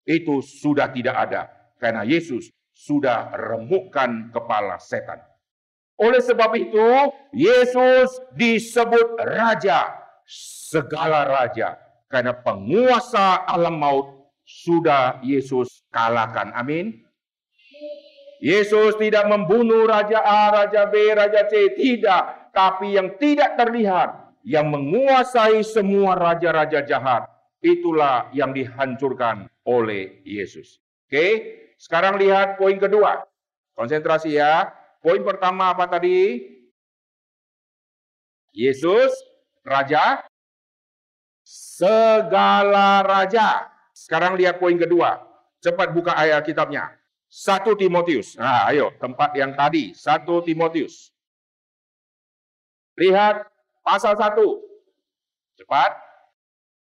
itu 0.07 0.38
sudah 0.38 0.94
tidak 0.94 1.16
ada. 1.27 1.51
Karena 1.83 2.07
Yesus 2.07 2.55
sudah 2.70 3.35
remukkan 3.35 4.31
kepala 4.31 4.79
setan. 4.79 5.18
Oleh 5.98 6.22
sebab 6.22 6.55
itu, 6.55 6.88
Yesus 7.35 8.22
disebut 8.38 9.18
Raja 9.18 10.02
segala 10.73 11.29
raja. 11.29 11.77
Karena 12.09 12.33
penguasa 12.33 13.45
alam 13.45 13.77
maut 13.77 14.07
sudah 14.45 15.21
Yesus 15.25 15.85
kalahkan. 15.92 16.53
Amin. 16.53 17.05
Yesus 18.42 18.99
tidak 18.99 19.31
membunuh 19.31 19.87
Raja 19.87 20.18
A, 20.18 20.51
Raja 20.51 20.90
B, 20.90 21.14
Raja 21.14 21.47
C. 21.47 21.79
Tidak. 21.79 22.51
Tapi 22.51 22.99
yang 22.99 23.14
tidak 23.16 23.55
terlihat. 23.55 24.35
Yang 24.42 24.66
menguasai 24.75 25.62
semua 25.62 26.18
raja-raja 26.18 26.83
jahat. 26.83 27.31
Itulah 27.62 28.27
yang 28.35 28.51
dihancurkan 28.51 29.47
oleh 29.62 30.21
Yesus. 30.27 30.83
Oke. 31.07 31.62
Sekarang 31.79 32.18
lihat 32.18 32.59
poin 32.59 32.75
kedua. 32.83 33.23
Konsentrasi 33.79 34.35
ya. 34.35 34.75
Poin 34.99 35.23
pertama 35.23 35.71
apa 35.71 35.87
tadi? 35.87 36.42
Yesus 38.51 39.14
raja 39.62 40.22
segala 41.42 43.03
raja. 43.03 43.70
Sekarang 43.94 44.38
lihat 44.38 44.59
poin 44.59 44.75
kedua. 44.79 45.22
Cepat 45.62 45.94
buka 45.94 46.14
ayat 46.18 46.42
kitabnya. 46.42 46.90
1 47.33 47.64
Timotius. 47.79 48.37
Nah, 48.37 48.68
ayo 48.68 48.92
tempat 48.98 49.33
yang 49.38 49.55
tadi. 49.55 49.94
1 49.94 50.27
Timotius. 50.44 51.14
Lihat 52.98 53.46
pasal 53.81 54.18
1. 54.18 54.37
Cepat. 55.57 55.90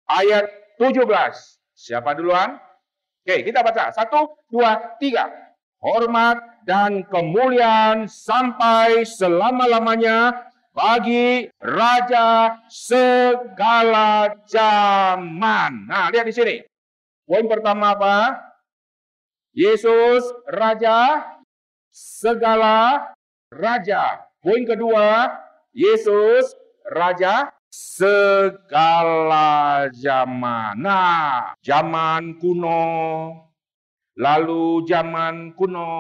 Ayat 0.10 0.46
17. 0.78 1.06
Siapa 1.74 2.14
duluan? 2.14 2.60
Oke, 3.24 3.40
kita 3.48 3.64
baca. 3.64 3.88
Satu, 3.96 4.36
dua, 4.52 5.00
tiga. 5.00 5.32
Hormat 5.80 6.64
dan 6.68 7.08
kemuliaan 7.08 8.08
sampai 8.08 9.08
selama-lamanya 9.08 10.52
bagi 10.74 11.48
Raja 11.62 12.58
segala 12.68 14.34
zaman. 14.50 15.86
Nah, 15.86 16.10
lihat 16.10 16.26
di 16.26 16.34
sini. 16.34 16.58
Poin 17.24 17.48
pertama 17.48 17.96
apa? 17.96 18.36
Yesus 19.54 20.26
Raja 20.50 21.22
segala 21.94 23.14
raja. 23.54 24.26
Poin 24.42 24.66
kedua, 24.66 25.30
Yesus 25.72 26.58
Raja 26.90 27.54
segala 27.70 29.88
zaman. 29.94 30.82
Nah, 30.82 31.54
zaman 31.62 32.42
kuno, 32.42 32.82
lalu 34.18 34.84
zaman 34.90 35.54
kuno, 35.54 35.94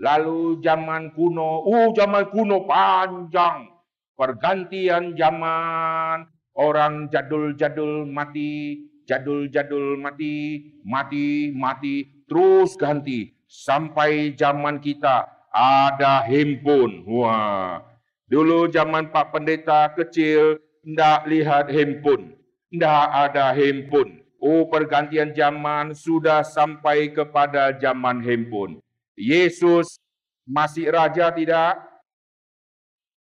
lalu 0.00 0.60
zaman 0.60 1.12
kuno. 1.16 1.64
Uh, 1.64 1.88
zaman 1.96 2.28
kuno 2.32 2.64
panjang. 2.68 3.68
Pergantian 4.16 5.12
zaman, 5.12 6.24
orang 6.56 7.12
jadul-jadul 7.12 8.08
mati, 8.08 8.80
jadul-jadul 9.04 10.00
mati, 10.00 10.72
mati, 10.88 11.52
mati, 11.52 12.24
terus 12.24 12.80
ganti. 12.80 13.36
Sampai 13.44 14.32
zaman 14.32 14.80
kita 14.80 15.28
ada 15.52 16.24
handphone. 16.24 17.04
Wah, 17.04 17.84
dulu 18.26 18.72
zaman 18.72 19.12
Pak 19.12 19.36
Pendeta 19.36 19.92
kecil, 19.92 20.64
ndak 20.80 21.28
lihat 21.28 21.68
handphone. 21.68 22.40
Ndak 22.72 23.06
ada 23.12 23.52
handphone. 23.52 24.24
Oh, 24.40 24.68
pergantian 24.68 25.32
zaman 25.36 25.92
sudah 25.92 26.40
sampai 26.40 27.12
kepada 27.12 27.72
zaman 27.76 28.20
handphone. 28.24 28.80
Yesus 29.16 29.96
masih 30.44 30.92
raja 30.92 31.32
tidak? 31.32 31.80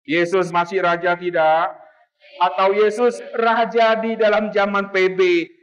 Yesus 0.03 0.51
masih 0.51 0.83
raja 0.83 1.15
tidak? 1.15 1.73
Atau 2.43 2.75
Yesus 2.75 3.23
raja 3.31 3.95
di 3.95 4.19
dalam 4.19 4.51
zaman 4.51 4.91
PB 4.91 5.19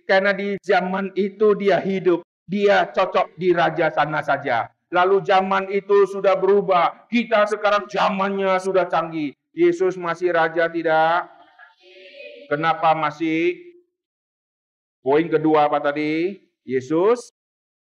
karena 0.08 0.32
di 0.32 0.56
zaman 0.64 1.12
itu 1.12 1.52
dia 1.54 1.76
hidup, 1.84 2.24
dia 2.48 2.88
cocok 2.88 3.36
di 3.36 3.52
raja 3.52 3.92
sana 3.92 4.24
saja. 4.24 4.72
Lalu 4.88 5.20
zaman 5.26 5.68
itu 5.68 6.08
sudah 6.08 6.38
berubah, 6.38 7.10
kita 7.12 7.44
sekarang 7.50 7.84
zamannya 7.90 8.56
sudah 8.56 8.88
canggih. 8.88 9.36
Yesus 9.52 10.00
masih 10.00 10.32
raja 10.32 10.70
tidak? 10.70 11.28
Kenapa 12.46 12.94
masih? 12.94 13.58
Poin 15.02 15.26
kedua 15.26 15.66
apa 15.66 15.82
tadi? 15.82 16.38
Yesus 16.62 17.30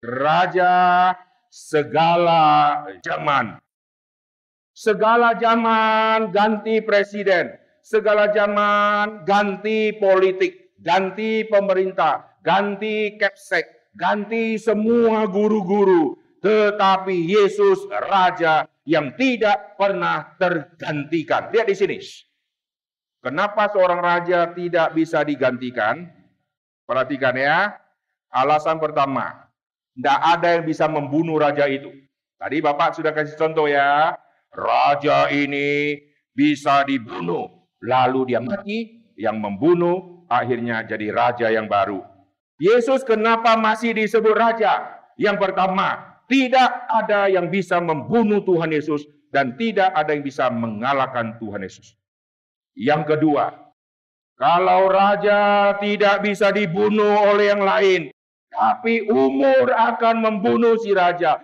raja 0.04 1.12
segala 1.50 2.86
zaman. 3.02 3.58
Segala 4.70 5.36
zaman 5.36 6.32
ganti 6.32 6.80
presiden, 6.80 7.52
segala 7.84 8.32
zaman 8.32 9.26
ganti 9.28 9.92
politik, 9.98 10.72
ganti 10.80 11.44
pemerintah, 11.44 12.40
ganti 12.40 13.18
kepsek, 13.20 13.92
ganti 13.92 14.56
semua 14.56 15.28
guru-guru. 15.28 16.16
Tetapi 16.40 17.12
Yesus 17.28 17.84
Raja 17.92 18.64
yang 18.88 19.12
tidak 19.20 19.76
pernah 19.76 20.32
tergantikan. 20.40 21.52
Lihat 21.52 21.68
di 21.68 21.76
sini. 21.76 21.98
Kenapa 23.20 23.68
seorang 23.68 24.00
raja 24.00 24.48
tidak 24.56 24.96
bisa 24.96 25.20
digantikan? 25.20 26.08
Perhatikan 26.88 27.36
ya. 27.36 27.76
Alasan 28.32 28.80
pertama, 28.80 29.49
tidak 30.00 30.20
ada 30.24 30.48
yang 30.56 30.64
bisa 30.64 30.88
membunuh 30.88 31.36
raja 31.36 31.68
itu. 31.68 31.92
Tadi 32.40 32.64
Bapak 32.64 32.96
sudah 32.96 33.12
kasih 33.12 33.36
contoh 33.36 33.68
ya. 33.68 34.16
Raja 34.48 35.28
ini 35.28 36.00
bisa 36.32 36.88
dibunuh. 36.88 37.68
Lalu 37.84 38.32
dia 38.32 38.40
mati, 38.40 39.04
yang 39.20 39.36
membunuh 39.36 40.24
akhirnya 40.32 40.80
jadi 40.88 41.12
raja 41.12 41.52
yang 41.52 41.68
baru. 41.68 42.00
Yesus 42.56 43.04
kenapa 43.04 43.60
masih 43.60 43.92
disebut 43.92 44.32
raja? 44.32 44.88
Yang 45.20 45.36
pertama, 45.36 46.16
tidak 46.24 46.88
ada 46.88 47.28
yang 47.28 47.52
bisa 47.52 47.76
membunuh 47.76 48.40
Tuhan 48.40 48.72
Yesus 48.72 49.04
dan 49.28 49.60
tidak 49.60 49.92
ada 49.92 50.16
yang 50.16 50.24
bisa 50.24 50.48
mengalahkan 50.48 51.36
Tuhan 51.36 51.60
Yesus. 51.60 51.92
Yang 52.72 53.16
kedua, 53.16 53.52
kalau 54.40 54.88
raja 54.88 55.76
tidak 55.76 56.24
bisa 56.24 56.48
dibunuh 56.48 57.20
oleh 57.36 57.52
yang 57.52 57.60
lain, 57.60 58.08
tapi 58.60 59.08
umur 59.08 59.72
akan 59.72 60.20
membunuh 60.20 60.76
si 60.76 60.92
raja. 60.92 61.40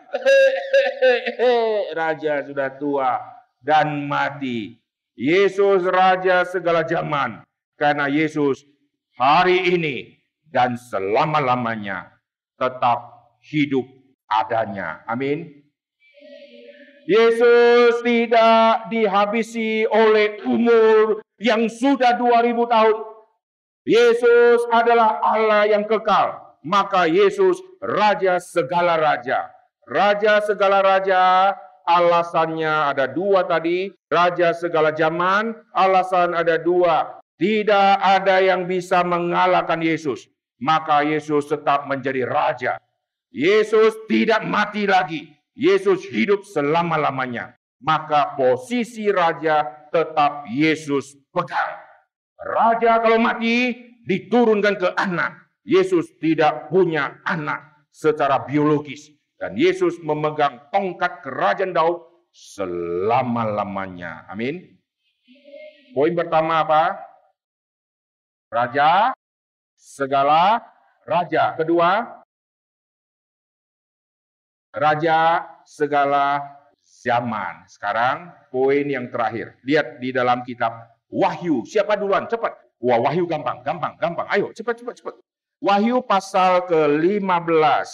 raja 1.97 2.45
sudah 2.45 2.77
tua 2.77 3.17
dan 3.65 4.05
mati. 4.05 4.77
Yesus 5.17 5.81
raja 5.89 6.45
segala 6.45 6.85
zaman. 6.85 7.41
Karena 7.81 8.05
Yesus 8.13 8.69
hari 9.17 9.73
ini 9.81 10.21
dan 10.53 10.77
selama-lamanya 10.77 12.13
tetap 12.61 13.33
hidup 13.41 13.89
adanya. 14.29 15.01
Amin. 15.09 15.65
Yesus 17.09 18.05
tidak 18.05 18.93
dihabisi 18.93 19.89
oleh 19.89 20.45
umur 20.45 21.25
yang 21.41 21.65
sudah 21.65 22.13
2000 22.21 22.61
tahun. 22.69 22.97
Yesus 23.89 24.69
adalah 24.69 25.17
Allah 25.25 25.65
yang 25.65 25.89
kekal. 25.89 26.46
Maka 26.67 27.07
Yesus 27.07 27.63
Raja 27.79 28.43
segala 28.43 28.99
Raja. 28.99 29.55
Raja 29.87 30.43
segala 30.43 30.83
Raja 30.83 31.55
alasannya 31.87 32.91
ada 32.91 33.07
dua 33.07 33.47
tadi. 33.47 33.95
Raja 34.11 34.51
segala 34.51 34.91
zaman 34.91 35.55
alasan 35.71 36.35
ada 36.35 36.59
dua. 36.59 37.23
Tidak 37.39 38.03
ada 38.03 38.43
yang 38.43 38.67
bisa 38.67 39.07
mengalahkan 39.07 39.79
Yesus. 39.79 40.27
Maka 40.59 41.07
Yesus 41.07 41.47
tetap 41.47 41.87
menjadi 41.87 42.27
Raja. 42.27 42.83
Yesus 43.31 43.95
tidak 44.11 44.43
mati 44.43 44.91
lagi. 44.91 45.31
Yesus 45.55 46.03
hidup 46.11 46.43
selama-lamanya. 46.43 47.55
Maka 47.79 48.35
posisi 48.35 49.07
Raja 49.07 49.87
tetap 49.95 50.51
Yesus 50.51 51.15
pegang. 51.31 51.79
Raja 52.43 52.99
kalau 52.99 53.23
mati 53.23 53.71
diturunkan 54.03 54.75
ke 54.83 54.89
anak. 54.99 55.46
Yesus 55.67 56.15
tidak 56.23 56.71
punya 56.71 57.19
anak 57.27 57.91
secara 57.91 58.47
biologis. 58.47 59.11
Dan 59.37 59.59
Yesus 59.59 59.99
memegang 60.01 60.71
tongkat 60.71 61.27
kerajaan 61.27 61.75
Daud 61.75 62.07
selama-lamanya. 62.31 64.31
Amin. 64.31 64.79
Poin 65.91 66.15
pertama 66.15 66.63
apa? 66.63 66.97
Raja, 68.47 69.11
segala 69.75 70.63
raja. 71.03 71.59
Kedua, 71.59 72.07
raja 74.71 75.43
segala 75.67 76.41
zaman. 76.81 77.67
Sekarang 77.67 78.31
poin 78.55 78.87
yang 78.87 79.11
terakhir. 79.11 79.59
Lihat 79.67 79.99
di 79.99 80.15
dalam 80.15 80.47
kitab 80.47 80.95
Wahyu. 81.11 81.67
Siapa 81.67 81.99
duluan? 81.99 82.31
Cepat. 82.31 82.55
Wah, 82.81 83.03
Wahyu 83.03 83.27
gampang, 83.27 83.67
gampang, 83.67 83.99
gampang. 83.99 84.29
Ayo, 84.31 84.53
cepat, 84.53 84.79
cepat, 84.79 84.95
cepat. 85.01 85.17
Wahyu 85.57 86.05
pasal 86.05 86.69
ke-15. 86.69 87.91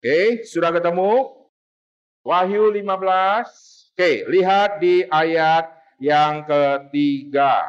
Oke, 0.00 0.48
sudah 0.48 0.72
ketemu? 0.72 1.28
Wahyu 2.24 2.72
15. 2.72 3.92
Oke, 3.92 4.24
lihat 4.32 4.80
di 4.80 5.04
ayat 5.04 5.68
yang 6.00 6.40
ketiga. 6.48 7.68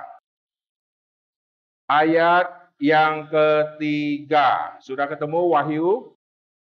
Ayat 1.91 2.71
yang 2.79 3.27
ketiga. 3.27 4.79
Sudah 4.79 5.11
ketemu 5.11 5.51
Wahyu? 5.51 6.15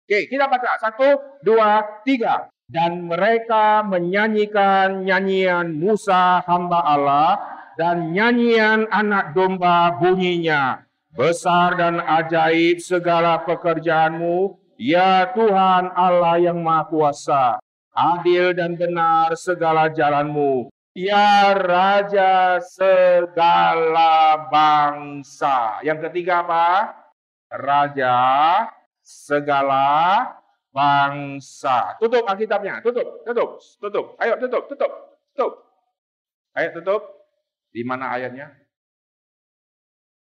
Oke, 0.04 0.28
kita 0.28 0.52
baca. 0.52 0.84
Satu, 0.84 1.40
dua, 1.48 2.04
tiga. 2.04 2.52
Dan 2.68 3.08
mereka 3.08 3.88
menyanyikan 3.88 5.08
nyanyian 5.08 5.80
Musa 5.80 6.44
hamba 6.44 6.84
Allah 6.84 7.32
dan 7.80 8.12
nyanyian 8.12 8.84
anak 8.92 9.32
domba 9.32 9.96
bunyinya. 9.96 10.89
Besar 11.20 11.76
dan 11.76 12.00
ajaib 12.00 12.80
segala 12.80 13.44
pekerjaanmu, 13.44 14.56
ya 14.80 15.28
Tuhan 15.36 15.92
Allah 15.92 16.40
yang 16.40 16.64
Maha 16.64 16.88
Kuasa. 16.88 17.60
adil 17.92 18.56
dan 18.56 18.80
benar 18.80 19.36
segala 19.36 19.92
jalanmu. 19.92 20.72
Ya 20.96 21.52
Raja 21.52 22.64
segala 22.64 24.48
bangsa. 24.48 25.84
Yang 25.84 26.08
ketiga 26.08 26.40
apa? 26.40 26.96
Raja 27.52 28.16
segala 29.04 30.24
bangsa. 30.72 32.00
Tutup 32.00 32.24
Alkitabnya, 32.32 32.80
tutup, 32.80 33.28
tutup, 33.28 33.60
tutup. 33.60 34.06
Ayo 34.24 34.40
tutup, 34.40 34.72
tutup, 34.72 34.92
tutup. 35.36 35.52
Ayo 36.56 36.80
tutup. 36.80 37.02
Di 37.76 37.84
mana 37.84 38.16
ayatnya? 38.16 38.59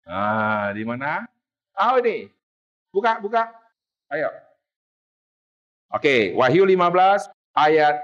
Ah, 0.06 0.72
di 0.72 0.82
mana? 0.84 1.24
Ah, 1.76 1.96
ini. 2.00 2.28
Buka, 2.90 3.20
buka. 3.22 3.50
Ayo. 4.10 4.28
Oke, 5.90 6.34
Wahyu 6.38 6.66
15 6.66 7.30
ayat 7.54 7.98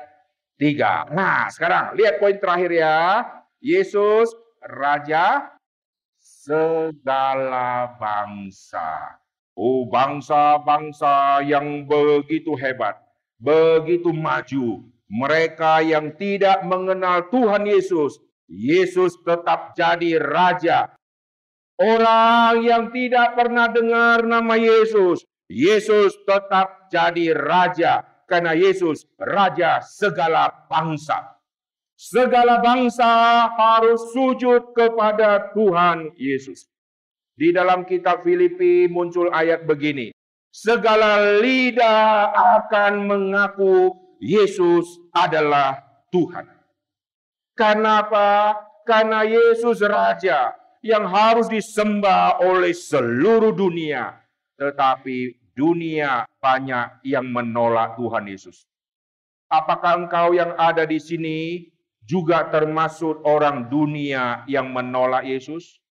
3. 0.59 1.13
Nah, 1.13 1.47
sekarang 1.53 1.95
lihat 1.95 2.19
poin 2.19 2.35
terakhir 2.35 2.71
ya. 2.73 3.23
Yesus 3.63 4.31
raja 4.63 5.55
segala 6.21 7.95
bangsa. 7.99 9.19
Oh, 9.57 9.89
bangsa-bangsa 9.89 11.41
yang 11.49 11.89
begitu 11.89 12.53
hebat, 12.61 13.01
begitu 13.41 14.13
maju. 14.13 14.85
Mereka 15.09 15.81
yang 15.87 16.13
tidak 16.13 16.61
mengenal 16.67 17.25
Tuhan 17.33 17.65
Yesus, 17.65 18.21
Yesus 18.51 19.17
tetap 19.25 19.73
jadi 19.73 20.21
raja. 20.21 20.93
Orang 21.77 22.65
yang 22.65 22.89
tidak 22.89 23.37
pernah 23.37 23.69
dengar 23.69 24.25
nama 24.25 24.57
Yesus, 24.57 25.29
Yesus 25.45 26.17
tetap 26.25 26.89
jadi 26.89 27.37
raja 27.37 28.01
karena 28.25 28.57
Yesus 28.57 29.05
raja 29.21 29.85
segala 29.85 30.67
bangsa. 30.73 31.37
Segala 31.97 32.65
bangsa 32.65 33.05
harus 33.53 34.09
sujud 34.17 34.73
kepada 34.73 35.53
Tuhan 35.53 36.17
Yesus. 36.17 36.65
Di 37.37 37.53
dalam 37.53 37.85
kitab 37.85 38.25
Filipi 38.25 38.89
muncul 38.89 39.29
ayat 39.29 39.69
begini. 39.69 40.17
Segala 40.49 41.41
lidah 41.45 42.33
akan 42.33 43.05
mengaku 43.05 43.93
Yesus 44.17 44.97
adalah 45.13 45.77
Tuhan. 46.09 46.49
Kenapa? 47.53 48.57
Karena 48.89 49.29
Yesus 49.29 49.85
Raja 49.85 50.57
yang 50.87 51.11
harus 51.11 51.51
disembah 51.51 52.39
oleh 52.39 52.71
seluruh 52.71 53.51
dunia. 53.51 54.15
Tetapi 54.55 55.35
dunia 55.53 56.25
banyak 56.39 57.03
yang 57.03 57.27
menolak 57.27 57.99
Tuhan 57.99 58.31
Yesus. 58.31 58.65
Apakah 59.51 60.07
engkau 60.07 60.35
yang 60.35 60.55
ada 60.55 60.87
di 60.87 60.99
sini 61.03 61.39
juga 62.07 62.47
termasuk 62.51 63.27
orang 63.27 63.67
dunia 63.67 64.47
yang 64.47 64.71
menolak 64.71 65.27
Yesus? 65.27 65.83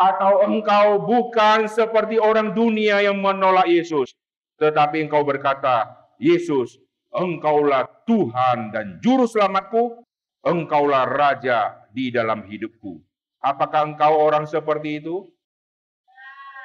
Atau 0.00 0.48
engkau 0.48 1.04
bukan 1.04 1.68
seperti 1.68 2.16
orang 2.16 2.56
dunia 2.56 3.04
yang 3.04 3.20
menolak 3.20 3.68
Yesus, 3.68 4.16
tetapi 4.56 5.04
engkau 5.04 5.22
berkata, 5.22 5.94
Yesus, 6.16 6.80
engkaulah 7.12 7.86
Tuhan 8.08 8.72
dan 8.72 8.98
juru 9.04 9.28
selamatku, 9.28 10.02
engkaulah 10.42 11.06
raja 11.06 11.86
di 11.92 12.08
dalam 12.08 12.48
hidupku. 12.48 12.98
Apakah 13.42 13.90
engkau 13.90 14.22
orang 14.22 14.46
seperti 14.46 15.02
itu? 15.02 15.26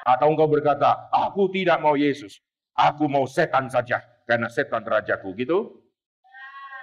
Atau 0.05 0.31
engkau 0.31 0.47
berkata, 0.47 1.09
aku 1.11 1.49
tidak 1.51 1.81
mau 1.83 1.97
Yesus, 1.97 2.39
aku 2.77 3.09
mau 3.09 3.27
setan 3.27 3.67
saja, 3.67 3.99
karena 4.23 4.47
setan 4.47 4.85
rajaku, 4.85 5.35
gitu? 5.35 5.83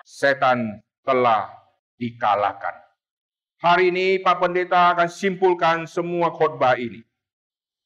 Setan 0.04 0.83
telah 1.07 1.48
dikalahkan. 1.96 2.85
Hari 3.64 3.88
ini 3.88 4.20
Pak 4.20 4.44
Pendeta 4.44 4.92
akan 4.92 5.09
simpulkan 5.09 5.88
semua 5.88 6.28
khotbah 6.35 6.76
ini. 6.76 7.00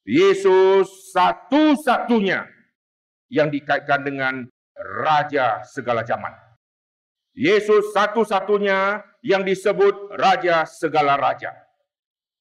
Yesus 0.03 1.13
satu-satunya 1.13 2.49
yang 3.29 3.53
dikaitkan 3.53 4.03
dengan 4.03 4.35
Raja 4.75 5.63
segala 5.69 6.03
zaman. 6.03 6.33
Yesus 7.37 7.95
satu-satunya 7.95 9.05
yang 9.23 9.47
disebut 9.47 10.19
Raja 10.19 10.67
segala 10.67 11.15
raja. 11.15 11.68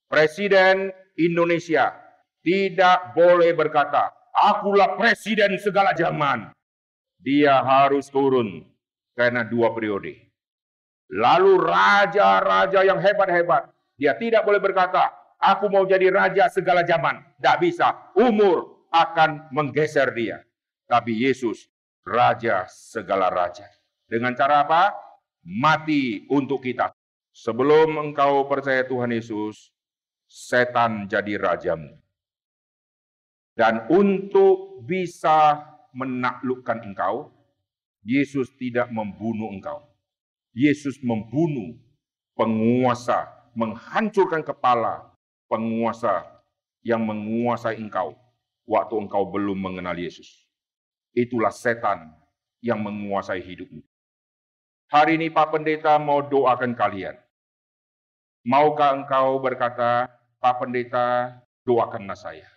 Presiden 0.07 0.87
Indonesia 1.19 1.91
tidak 2.39 3.11
boleh 3.11 3.51
berkata, 3.51 4.07
akulah 4.31 4.95
presiden 4.95 5.59
segala 5.59 5.91
zaman. 5.91 6.55
Dia 7.19 7.59
harus 7.59 8.07
turun 8.07 8.63
karena 9.11 9.43
dua 9.43 9.75
periode. 9.75 10.31
Lalu 11.11 11.59
raja-raja 11.59 12.87
yang 12.87 13.03
hebat-hebat, 13.03 13.67
dia 13.99 14.15
tidak 14.15 14.47
boleh 14.47 14.63
berkata, 14.63 15.11
aku 15.39 15.67
mau 15.67 15.83
jadi 15.83 16.07
raja 16.07 16.47
segala 16.47 16.87
zaman. 16.87 17.19
Tidak 17.39 17.57
bisa, 17.59 18.11
umur 18.15 18.87
akan 18.91 19.51
menggeser 19.51 20.11
dia. 20.15 20.39
Tapi 20.87 21.27
Yesus, 21.27 21.67
raja 22.07 22.63
segala 22.71 23.27
raja. 23.27 23.67
Dengan 24.07 24.31
cara 24.39 24.63
apa? 24.63 24.95
Mati 25.43 26.23
untuk 26.31 26.63
kita. 26.63 26.95
Sebelum 27.35 27.99
engkau 27.99 28.47
percaya 28.47 28.87
Tuhan 28.87 29.11
Yesus, 29.11 29.75
setan 30.27 31.07
jadi 31.07 31.39
rajamu. 31.39 31.95
Dan 33.57 33.89
untuk 33.89 34.85
bisa 34.85 35.65
menaklukkan 35.97 36.85
engkau, 36.85 37.33
Yesus 38.05 38.53
tidak 38.59 38.93
membunuh 38.93 39.49
engkau. 39.49 39.81
Yesus 40.53 41.01
membunuh 41.01 41.73
penguasa, 42.37 43.25
menghancurkan 43.57 44.45
kepala 44.45 45.09
penguasa 45.49 46.21
yang 46.85 47.01
menguasai 47.01 47.81
engkau 47.81 48.13
waktu 48.69 48.95
engkau 48.99 49.25
belum 49.33 49.57
mengenal 49.57 49.97
Yesus. 49.97 50.45
Itulah 51.17 51.49
setan 51.49 52.13
yang 52.61 52.77
menguasai 52.83 53.41
hidupmu. 53.41 53.81
Hari 54.87 55.17
ini 55.19 55.27
Pak 55.33 55.51
Pendeta 55.51 55.97
mau 55.97 56.21
doakan 56.23 56.77
kalian. 56.77 57.17
Maukah 58.47 58.95
engkau 58.95 59.41
berkata, 59.43 60.07
Pak 60.37 60.61
Pendeta, 60.61 61.39
doakanlah 61.65 62.17
saya. 62.17 62.49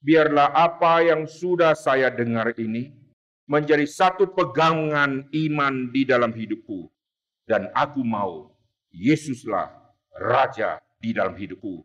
Biarlah 0.00 0.52
apa 0.52 1.02
yang 1.02 1.24
sudah 1.28 1.72
saya 1.76 2.08
dengar 2.12 2.56
ini 2.56 2.94
menjadi 3.46 3.86
satu 3.86 4.30
pegangan 4.34 5.28
iman 5.30 5.74
di 5.94 6.02
dalam 6.02 6.34
hidupku 6.34 6.90
dan 7.46 7.70
aku 7.72 8.02
mau 8.02 8.52
Yesuslah 8.90 9.70
raja 10.16 10.80
di 10.98 11.12
dalam 11.12 11.36
hidupku. 11.36 11.84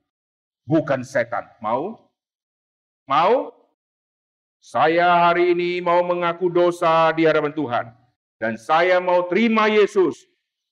Bukan 0.64 1.04
setan. 1.04 1.46
Mau? 1.60 2.00
Mau? 3.06 3.52
Saya 4.62 5.28
hari 5.30 5.52
ini 5.52 5.82
mau 5.82 6.06
mengaku 6.06 6.48
dosa 6.48 7.10
di 7.12 7.26
hadapan 7.26 7.52
Tuhan. 7.52 7.86
Dan 8.42 8.58
saya 8.58 8.98
mau 8.98 9.28
terima 9.30 9.70
Yesus 9.70 10.26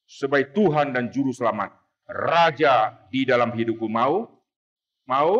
sebagai 0.09 0.55
Tuhan 0.57 0.93
dan 0.95 1.11
Juru 1.13 1.29
Selamat. 1.29 1.75
Raja 2.09 2.97
di 3.13 3.21
dalam 3.21 3.53
hidupku. 3.53 3.85
Mau? 3.85 4.25
Mau? 5.05 5.33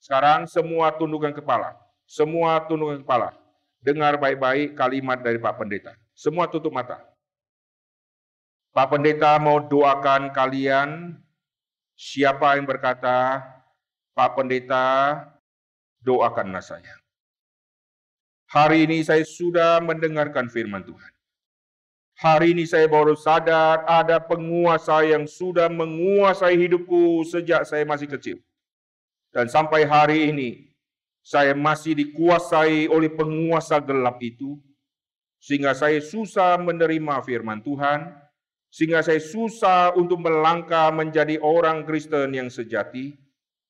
Sekarang 0.00 0.48
semua 0.48 0.88
tundukkan 0.96 1.36
kepala. 1.36 1.76
Semua 2.08 2.64
tundukkan 2.64 3.04
kepala. 3.04 3.36
Dengar 3.84 4.16
baik-baik 4.16 4.72
kalimat 4.72 5.20
dari 5.20 5.36
Pak 5.36 5.60
Pendeta. 5.60 5.92
Semua 6.16 6.48
tutup 6.48 6.72
mata. 6.72 7.04
Pak 8.72 8.88
Pendeta 8.88 9.36
mau 9.36 9.60
doakan 9.60 10.32
kalian. 10.32 11.20
Siapa 11.96 12.56
yang 12.56 12.68
berkata, 12.68 13.40
Pak 14.12 14.36
Pendeta, 14.36 15.16
doakanlah 16.04 16.60
saya. 16.60 16.92
Hari 18.52 18.84
ini 18.84 19.00
saya 19.00 19.24
sudah 19.24 19.80
mendengarkan 19.80 20.52
firman 20.52 20.84
Tuhan. 20.84 21.15
Hari 22.16 22.56
ini 22.56 22.64
saya 22.64 22.88
baru 22.88 23.12
sadar 23.12 23.84
ada 23.84 24.16
penguasa 24.16 25.04
yang 25.04 25.28
sudah 25.28 25.68
menguasai 25.68 26.56
hidupku 26.56 27.20
sejak 27.28 27.68
saya 27.68 27.84
masih 27.84 28.08
kecil. 28.08 28.40
Dan 29.36 29.52
sampai 29.52 29.84
hari 29.84 30.32
ini, 30.32 30.72
saya 31.20 31.52
masih 31.52 31.92
dikuasai 31.92 32.88
oleh 32.88 33.12
penguasa 33.12 33.76
gelap 33.84 34.16
itu, 34.24 34.56
sehingga 35.36 35.76
saya 35.76 36.00
susah 36.00 36.56
menerima 36.56 37.20
firman 37.20 37.60
Tuhan, 37.60 38.16
sehingga 38.72 39.04
saya 39.04 39.20
susah 39.20 39.92
untuk 39.92 40.24
melangkah 40.24 40.88
menjadi 40.96 41.36
orang 41.44 41.84
Kristen 41.84 42.32
yang 42.32 42.48
sejati, 42.48 43.12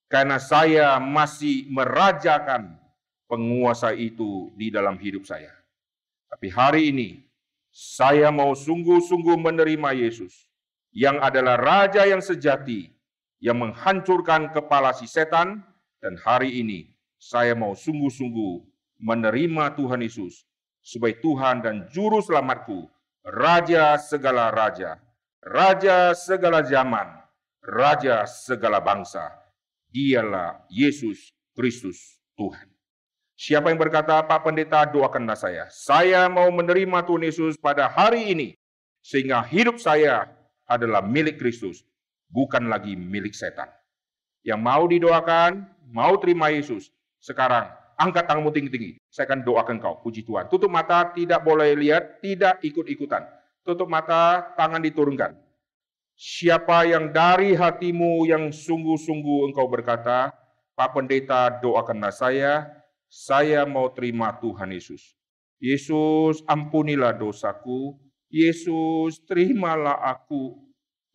karena 0.06 0.38
saya 0.38 1.02
masih 1.02 1.66
merajakan 1.66 2.78
penguasa 3.26 3.90
itu 3.90 4.54
di 4.54 4.70
dalam 4.70 4.94
hidup 5.02 5.26
saya. 5.26 5.50
Tapi 6.30 6.46
hari 6.46 6.94
ini, 6.94 7.25
saya 7.76 8.32
mau 8.32 8.56
sungguh-sungguh 8.56 9.36
menerima 9.36 9.92
Yesus, 9.92 10.48
yang 10.96 11.20
adalah 11.20 11.60
Raja 11.60 12.08
yang 12.08 12.24
sejati, 12.24 12.88
yang 13.36 13.60
menghancurkan 13.60 14.48
kepala 14.48 14.96
si 14.96 15.04
setan, 15.04 15.60
dan 16.00 16.16
hari 16.24 16.64
ini 16.64 16.96
saya 17.20 17.52
mau 17.52 17.76
sungguh-sungguh 17.76 18.64
menerima 18.96 19.76
Tuhan 19.76 20.00
Yesus 20.00 20.48
sebagai 20.80 21.20
Tuhan 21.20 21.60
dan 21.60 21.84
Juru 21.92 22.24
Selamatku, 22.24 22.88
Raja 23.28 24.00
segala 24.00 24.48
raja, 24.48 24.96
Raja 25.44 26.16
segala 26.16 26.64
zaman, 26.64 27.12
Raja 27.60 28.24
segala 28.24 28.80
bangsa. 28.80 29.36
Dialah 29.92 30.64
Yesus 30.72 31.32
Kristus 31.52 32.20
Tuhan. 32.40 32.75
Siapa 33.36 33.68
yang 33.68 33.76
berkata, 33.76 34.16
Pak 34.24 34.48
Pendeta 34.48 34.88
doakanlah 34.88 35.36
saya. 35.36 35.68
Saya 35.68 36.24
mau 36.24 36.48
menerima 36.48 37.04
Tuhan 37.04 37.28
Yesus 37.28 37.60
pada 37.60 37.84
hari 37.84 38.32
ini. 38.32 38.48
Sehingga 39.04 39.44
hidup 39.44 39.76
saya 39.76 40.24
adalah 40.64 41.04
milik 41.04 41.36
Kristus, 41.36 41.84
bukan 42.32 42.66
lagi 42.66 42.96
milik 42.96 43.36
setan. 43.36 43.68
Yang 44.40 44.60
mau 44.64 44.88
didoakan, 44.88 45.68
mau 45.92 46.16
terima 46.16 46.48
Yesus. 46.48 46.88
Sekarang 47.20 47.68
angkat 48.00 48.24
tanganmu 48.24 48.56
tinggi-tinggi. 48.56 48.96
Saya 49.12 49.28
akan 49.28 49.44
doakan 49.44 49.76
kau. 49.84 50.00
Puji 50.00 50.24
Tuhan. 50.24 50.48
Tutup 50.48 50.72
mata, 50.72 51.12
tidak 51.12 51.44
boleh 51.44 51.76
lihat, 51.76 52.24
tidak 52.24 52.56
ikut-ikutan. 52.64 53.20
Tutup 53.60 53.86
mata, 53.86 54.48
tangan 54.56 54.80
diturunkan. 54.80 55.36
Siapa 56.16 56.88
yang 56.88 57.12
dari 57.12 57.52
hatimu 57.52 58.24
yang 58.24 58.48
sungguh-sungguh 58.48 59.52
engkau 59.52 59.68
berkata, 59.68 60.32
Pak 60.72 60.96
Pendeta 60.96 61.52
doakanlah 61.60 62.12
saya, 62.12 62.64
saya 63.16 63.64
mau 63.64 63.88
terima 63.96 64.36
Tuhan 64.36 64.76
Yesus. 64.76 65.16
Yesus 65.56 66.44
ampunilah 66.44 67.16
dosaku, 67.16 67.96
Yesus 68.28 69.24
terimalah 69.24 69.96
aku, 70.04 70.60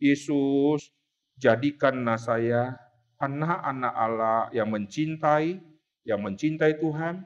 Yesus 0.02 0.90
jadikanlah 1.38 2.18
saya 2.18 2.74
anak-anak 3.22 3.94
Allah 3.94 4.50
yang 4.50 4.74
mencintai, 4.74 5.62
yang 6.02 6.26
mencintai 6.26 6.82
Tuhan, 6.82 7.22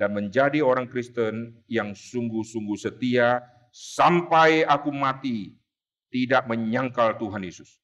dan 0.00 0.10
menjadi 0.16 0.64
orang 0.64 0.88
Kristen 0.88 1.60
yang 1.68 1.92
sungguh-sungguh 1.92 2.80
setia 2.80 3.44
sampai 3.68 4.64
aku 4.64 4.88
mati, 4.88 5.52
tidak 6.08 6.48
menyangkal 6.48 7.12
Tuhan 7.20 7.44
Yesus. 7.44 7.76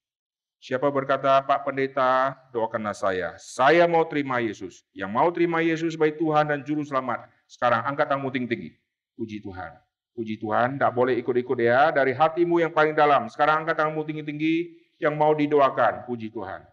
Siapa 0.64 0.88
berkata, 0.88 1.44
Pak 1.44 1.60
Pendeta, 1.68 2.32
doakanlah 2.48 2.96
saya. 2.96 3.36
Saya 3.36 3.84
mau 3.84 4.00
terima 4.08 4.40
Yesus. 4.40 4.80
Yang 4.96 5.10
mau 5.12 5.28
terima 5.28 5.60
Yesus 5.60 5.92
sebagai 5.92 6.16
Tuhan 6.16 6.48
dan 6.48 6.64
Juru 6.64 6.80
Selamat. 6.88 7.28
Sekarang 7.44 7.84
angkat 7.84 8.08
tanganmu 8.08 8.32
tinggi-tinggi. 8.32 8.72
Puji 9.12 9.44
Tuhan. 9.44 9.76
Puji 10.16 10.40
Tuhan, 10.40 10.80
tidak 10.80 10.96
boleh 10.96 11.20
ikut-ikut 11.20 11.58
ya. 11.60 11.92
Dari 11.92 12.16
hatimu 12.16 12.64
yang 12.64 12.72
paling 12.72 12.96
dalam. 12.96 13.28
Sekarang 13.28 13.60
angkat 13.60 13.76
tanganmu 13.76 14.08
tinggi-tinggi 14.08 14.80
yang 15.04 15.20
mau 15.20 15.36
didoakan. 15.36 16.08
Puji 16.08 16.32
Tuhan. 16.32 16.64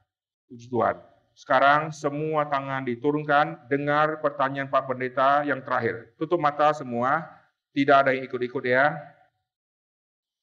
Puji 0.48 0.72
Tuhan. 0.72 0.96
Sekarang 1.36 1.92
semua 1.92 2.48
tangan 2.48 2.88
diturunkan. 2.88 3.68
Dengar 3.68 4.24
pertanyaan 4.24 4.72
Pak 4.72 4.88
Pendeta 4.88 5.44
yang 5.44 5.60
terakhir. 5.60 6.16
Tutup 6.16 6.40
mata 6.40 6.72
semua. 6.72 7.28
Tidak 7.76 8.08
ada 8.08 8.16
yang 8.16 8.24
ikut-ikut 8.24 8.64
ya. 8.64 8.96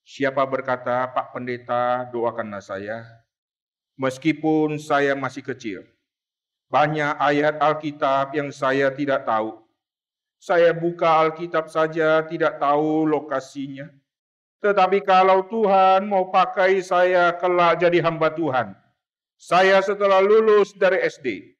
Siapa 0.05 0.45
berkata, 0.45 1.09
Pak 1.17 1.33
Pendeta, 1.33 2.05
doakanlah 2.13 2.61
saya. 2.61 3.25
Meskipun 3.99 4.79
saya 4.79 5.19
masih 5.19 5.43
kecil, 5.43 5.83
banyak 6.71 7.19
ayat 7.19 7.59
Alkitab 7.59 8.31
yang 8.31 8.55
saya 8.55 8.95
tidak 8.95 9.27
tahu. 9.27 9.59
Saya 10.39 10.71
buka 10.71 11.27
Alkitab 11.27 11.67
saja, 11.67 12.23
tidak 12.23 12.63
tahu 12.63 13.03
lokasinya. 13.11 13.91
Tetapi 14.63 15.03
kalau 15.03 15.43
Tuhan 15.51 16.07
mau 16.07 16.31
pakai 16.31 16.79
saya 16.79 17.35
kelak 17.35 17.83
jadi 17.83 17.99
hamba 17.99 18.31
Tuhan, 18.31 18.79
saya 19.35 19.83
setelah 19.83 20.23
lulus 20.23 20.75
dari 20.79 21.03
SD, 21.03 21.59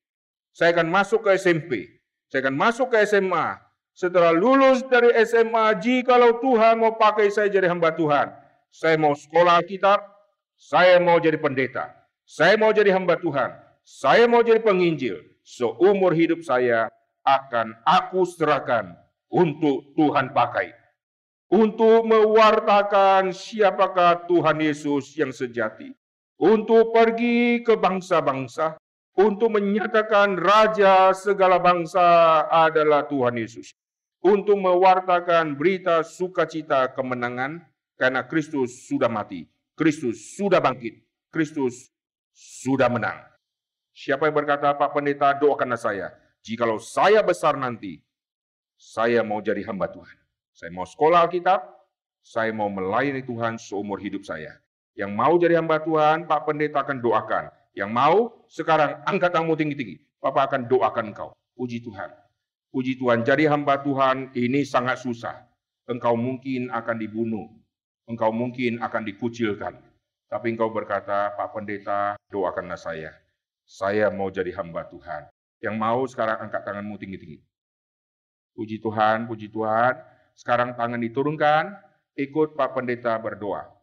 saya 0.55 0.75
akan 0.79 0.91
masuk 0.91 1.27
ke 1.27 1.35
SMP, 1.39 2.03
saya 2.31 2.47
akan 2.47 2.55
masuk 2.55 2.95
ke 2.95 3.03
SMA. 3.07 3.59
Setelah 3.99 4.31
lulus 4.31 4.87
dari 4.87 5.11
SMA, 5.27 5.75
jikalau 5.83 6.39
Tuhan 6.39 6.79
mau 6.79 6.95
pakai 6.95 7.35
saya 7.35 7.51
jadi 7.51 7.67
hamba 7.67 7.91
Tuhan, 7.91 8.31
saya 8.71 8.95
mau 8.95 9.11
sekolah 9.11 9.59
Alkitab, 9.59 9.99
saya 10.55 11.03
mau 11.03 11.19
jadi 11.19 11.35
pendeta, 11.35 11.98
saya 12.29 12.61
mau 12.61 12.77
jadi 12.77 12.93
hamba 12.93 13.17
Tuhan, 13.17 13.57
saya 13.89 14.29
mau 14.29 14.45
jadi 14.45 14.61
penginjil. 14.61 15.25
Seumur 15.41 16.13
hidup 16.13 16.45
saya 16.45 16.93
akan 17.25 17.73
aku 17.89 18.21
serahkan 18.29 18.93
untuk 19.33 19.97
Tuhan 19.97 20.37
pakai. 20.37 20.77
Untuk 21.49 22.05
mewartakan 22.05 23.33
siapakah 23.33 24.29
Tuhan 24.29 24.61
Yesus 24.61 25.17
yang 25.17 25.33
sejati. 25.33 25.97
Untuk 26.37 26.93
pergi 26.93 27.65
ke 27.65 27.81
bangsa-bangsa. 27.81 28.77
Untuk 29.17 29.57
menyatakan 29.57 30.37
Raja 30.37 31.17
segala 31.17 31.57
bangsa 31.57 32.45
adalah 32.53 33.09
Tuhan 33.09 33.41
Yesus. 33.41 33.73
Untuk 34.21 34.61
mewartakan 34.61 35.57
berita 35.57 36.05
sukacita 36.05 36.93
kemenangan 36.93 37.65
karena 37.97 38.21
Kristus 38.29 38.85
sudah 38.85 39.09
mati. 39.09 39.49
Kristus 39.73 40.37
sudah 40.37 40.61
bangkit. 40.61 41.01
Kristus 41.33 41.89
sudah 42.39 42.87
menang. 42.87 43.19
Siapa 43.91 44.31
yang 44.31 44.37
berkata, 44.39 44.71
Pak 44.79 44.95
Pendeta, 44.95 45.35
doakanlah 45.35 45.75
saya. 45.75 46.15
Jikalau 46.47 46.79
saya 46.79 47.19
besar 47.27 47.59
nanti, 47.59 47.99
saya 48.79 49.27
mau 49.27 49.43
jadi 49.43 49.67
hamba 49.67 49.91
Tuhan. 49.91 50.15
Saya 50.55 50.71
mau 50.71 50.87
sekolah 50.87 51.27
Alkitab, 51.27 51.67
saya 52.23 52.55
mau 52.55 52.71
melayani 52.71 53.27
Tuhan 53.27 53.59
seumur 53.59 53.99
hidup 53.99 54.23
saya. 54.23 54.55
Yang 54.95 55.13
mau 55.19 55.35
jadi 55.35 55.59
hamba 55.59 55.83
Tuhan, 55.83 56.31
Pak 56.31 56.47
Pendeta 56.47 56.87
akan 56.87 57.03
doakan. 57.03 57.51
Yang 57.75 57.91
mau, 57.91 58.17
sekarang 58.47 59.03
angkat 59.07 59.35
tanganmu 59.35 59.55
tinggi-tinggi. 59.59 59.99
Bapak 60.19 60.55
akan 60.55 60.71
doakan 60.71 61.15
engkau. 61.15 61.31
Puji 61.59 61.83
Tuhan. 61.83 62.11
Puji 62.71 62.99
Tuhan, 62.99 63.23
jadi 63.23 63.51
hamba 63.51 63.83
Tuhan 63.83 64.35
ini 64.35 64.67
sangat 64.67 65.03
susah. 65.03 65.47
Engkau 65.87 66.19
mungkin 66.19 66.71
akan 66.75 66.97
dibunuh. 66.99 67.47
Engkau 68.11 68.35
mungkin 68.35 68.83
akan 68.83 69.03
dikucilkan. 69.07 69.79
Tapi 70.29 70.47
engkau 70.53 70.69
berkata, 70.69 71.33
Pak 71.39 71.55
Pendeta, 71.55 72.18
doakanlah 72.29 72.79
saya. 72.79 73.13
Saya 73.69 74.09
mau 74.09 74.33
jadi 74.33 74.53
hamba 74.57 74.89
Tuhan. 74.89 75.29
Yang 75.61 75.77
mau 75.77 76.01
sekarang 76.09 76.49
angkat 76.49 76.63
tanganmu 76.65 76.97
tinggi-tinggi. 76.97 77.41
Puji 78.57 78.81
Tuhan, 78.81 79.29
puji 79.29 79.53
Tuhan. 79.53 79.99
Sekarang 80.39 80.73
tangan 80.79 81.03
diturunkan, 81.03 81.75
ikut 82.15 82.55
Pak 82.55 82.79
Pendeta 82.79 83.19
berdoa. 83.19 83.78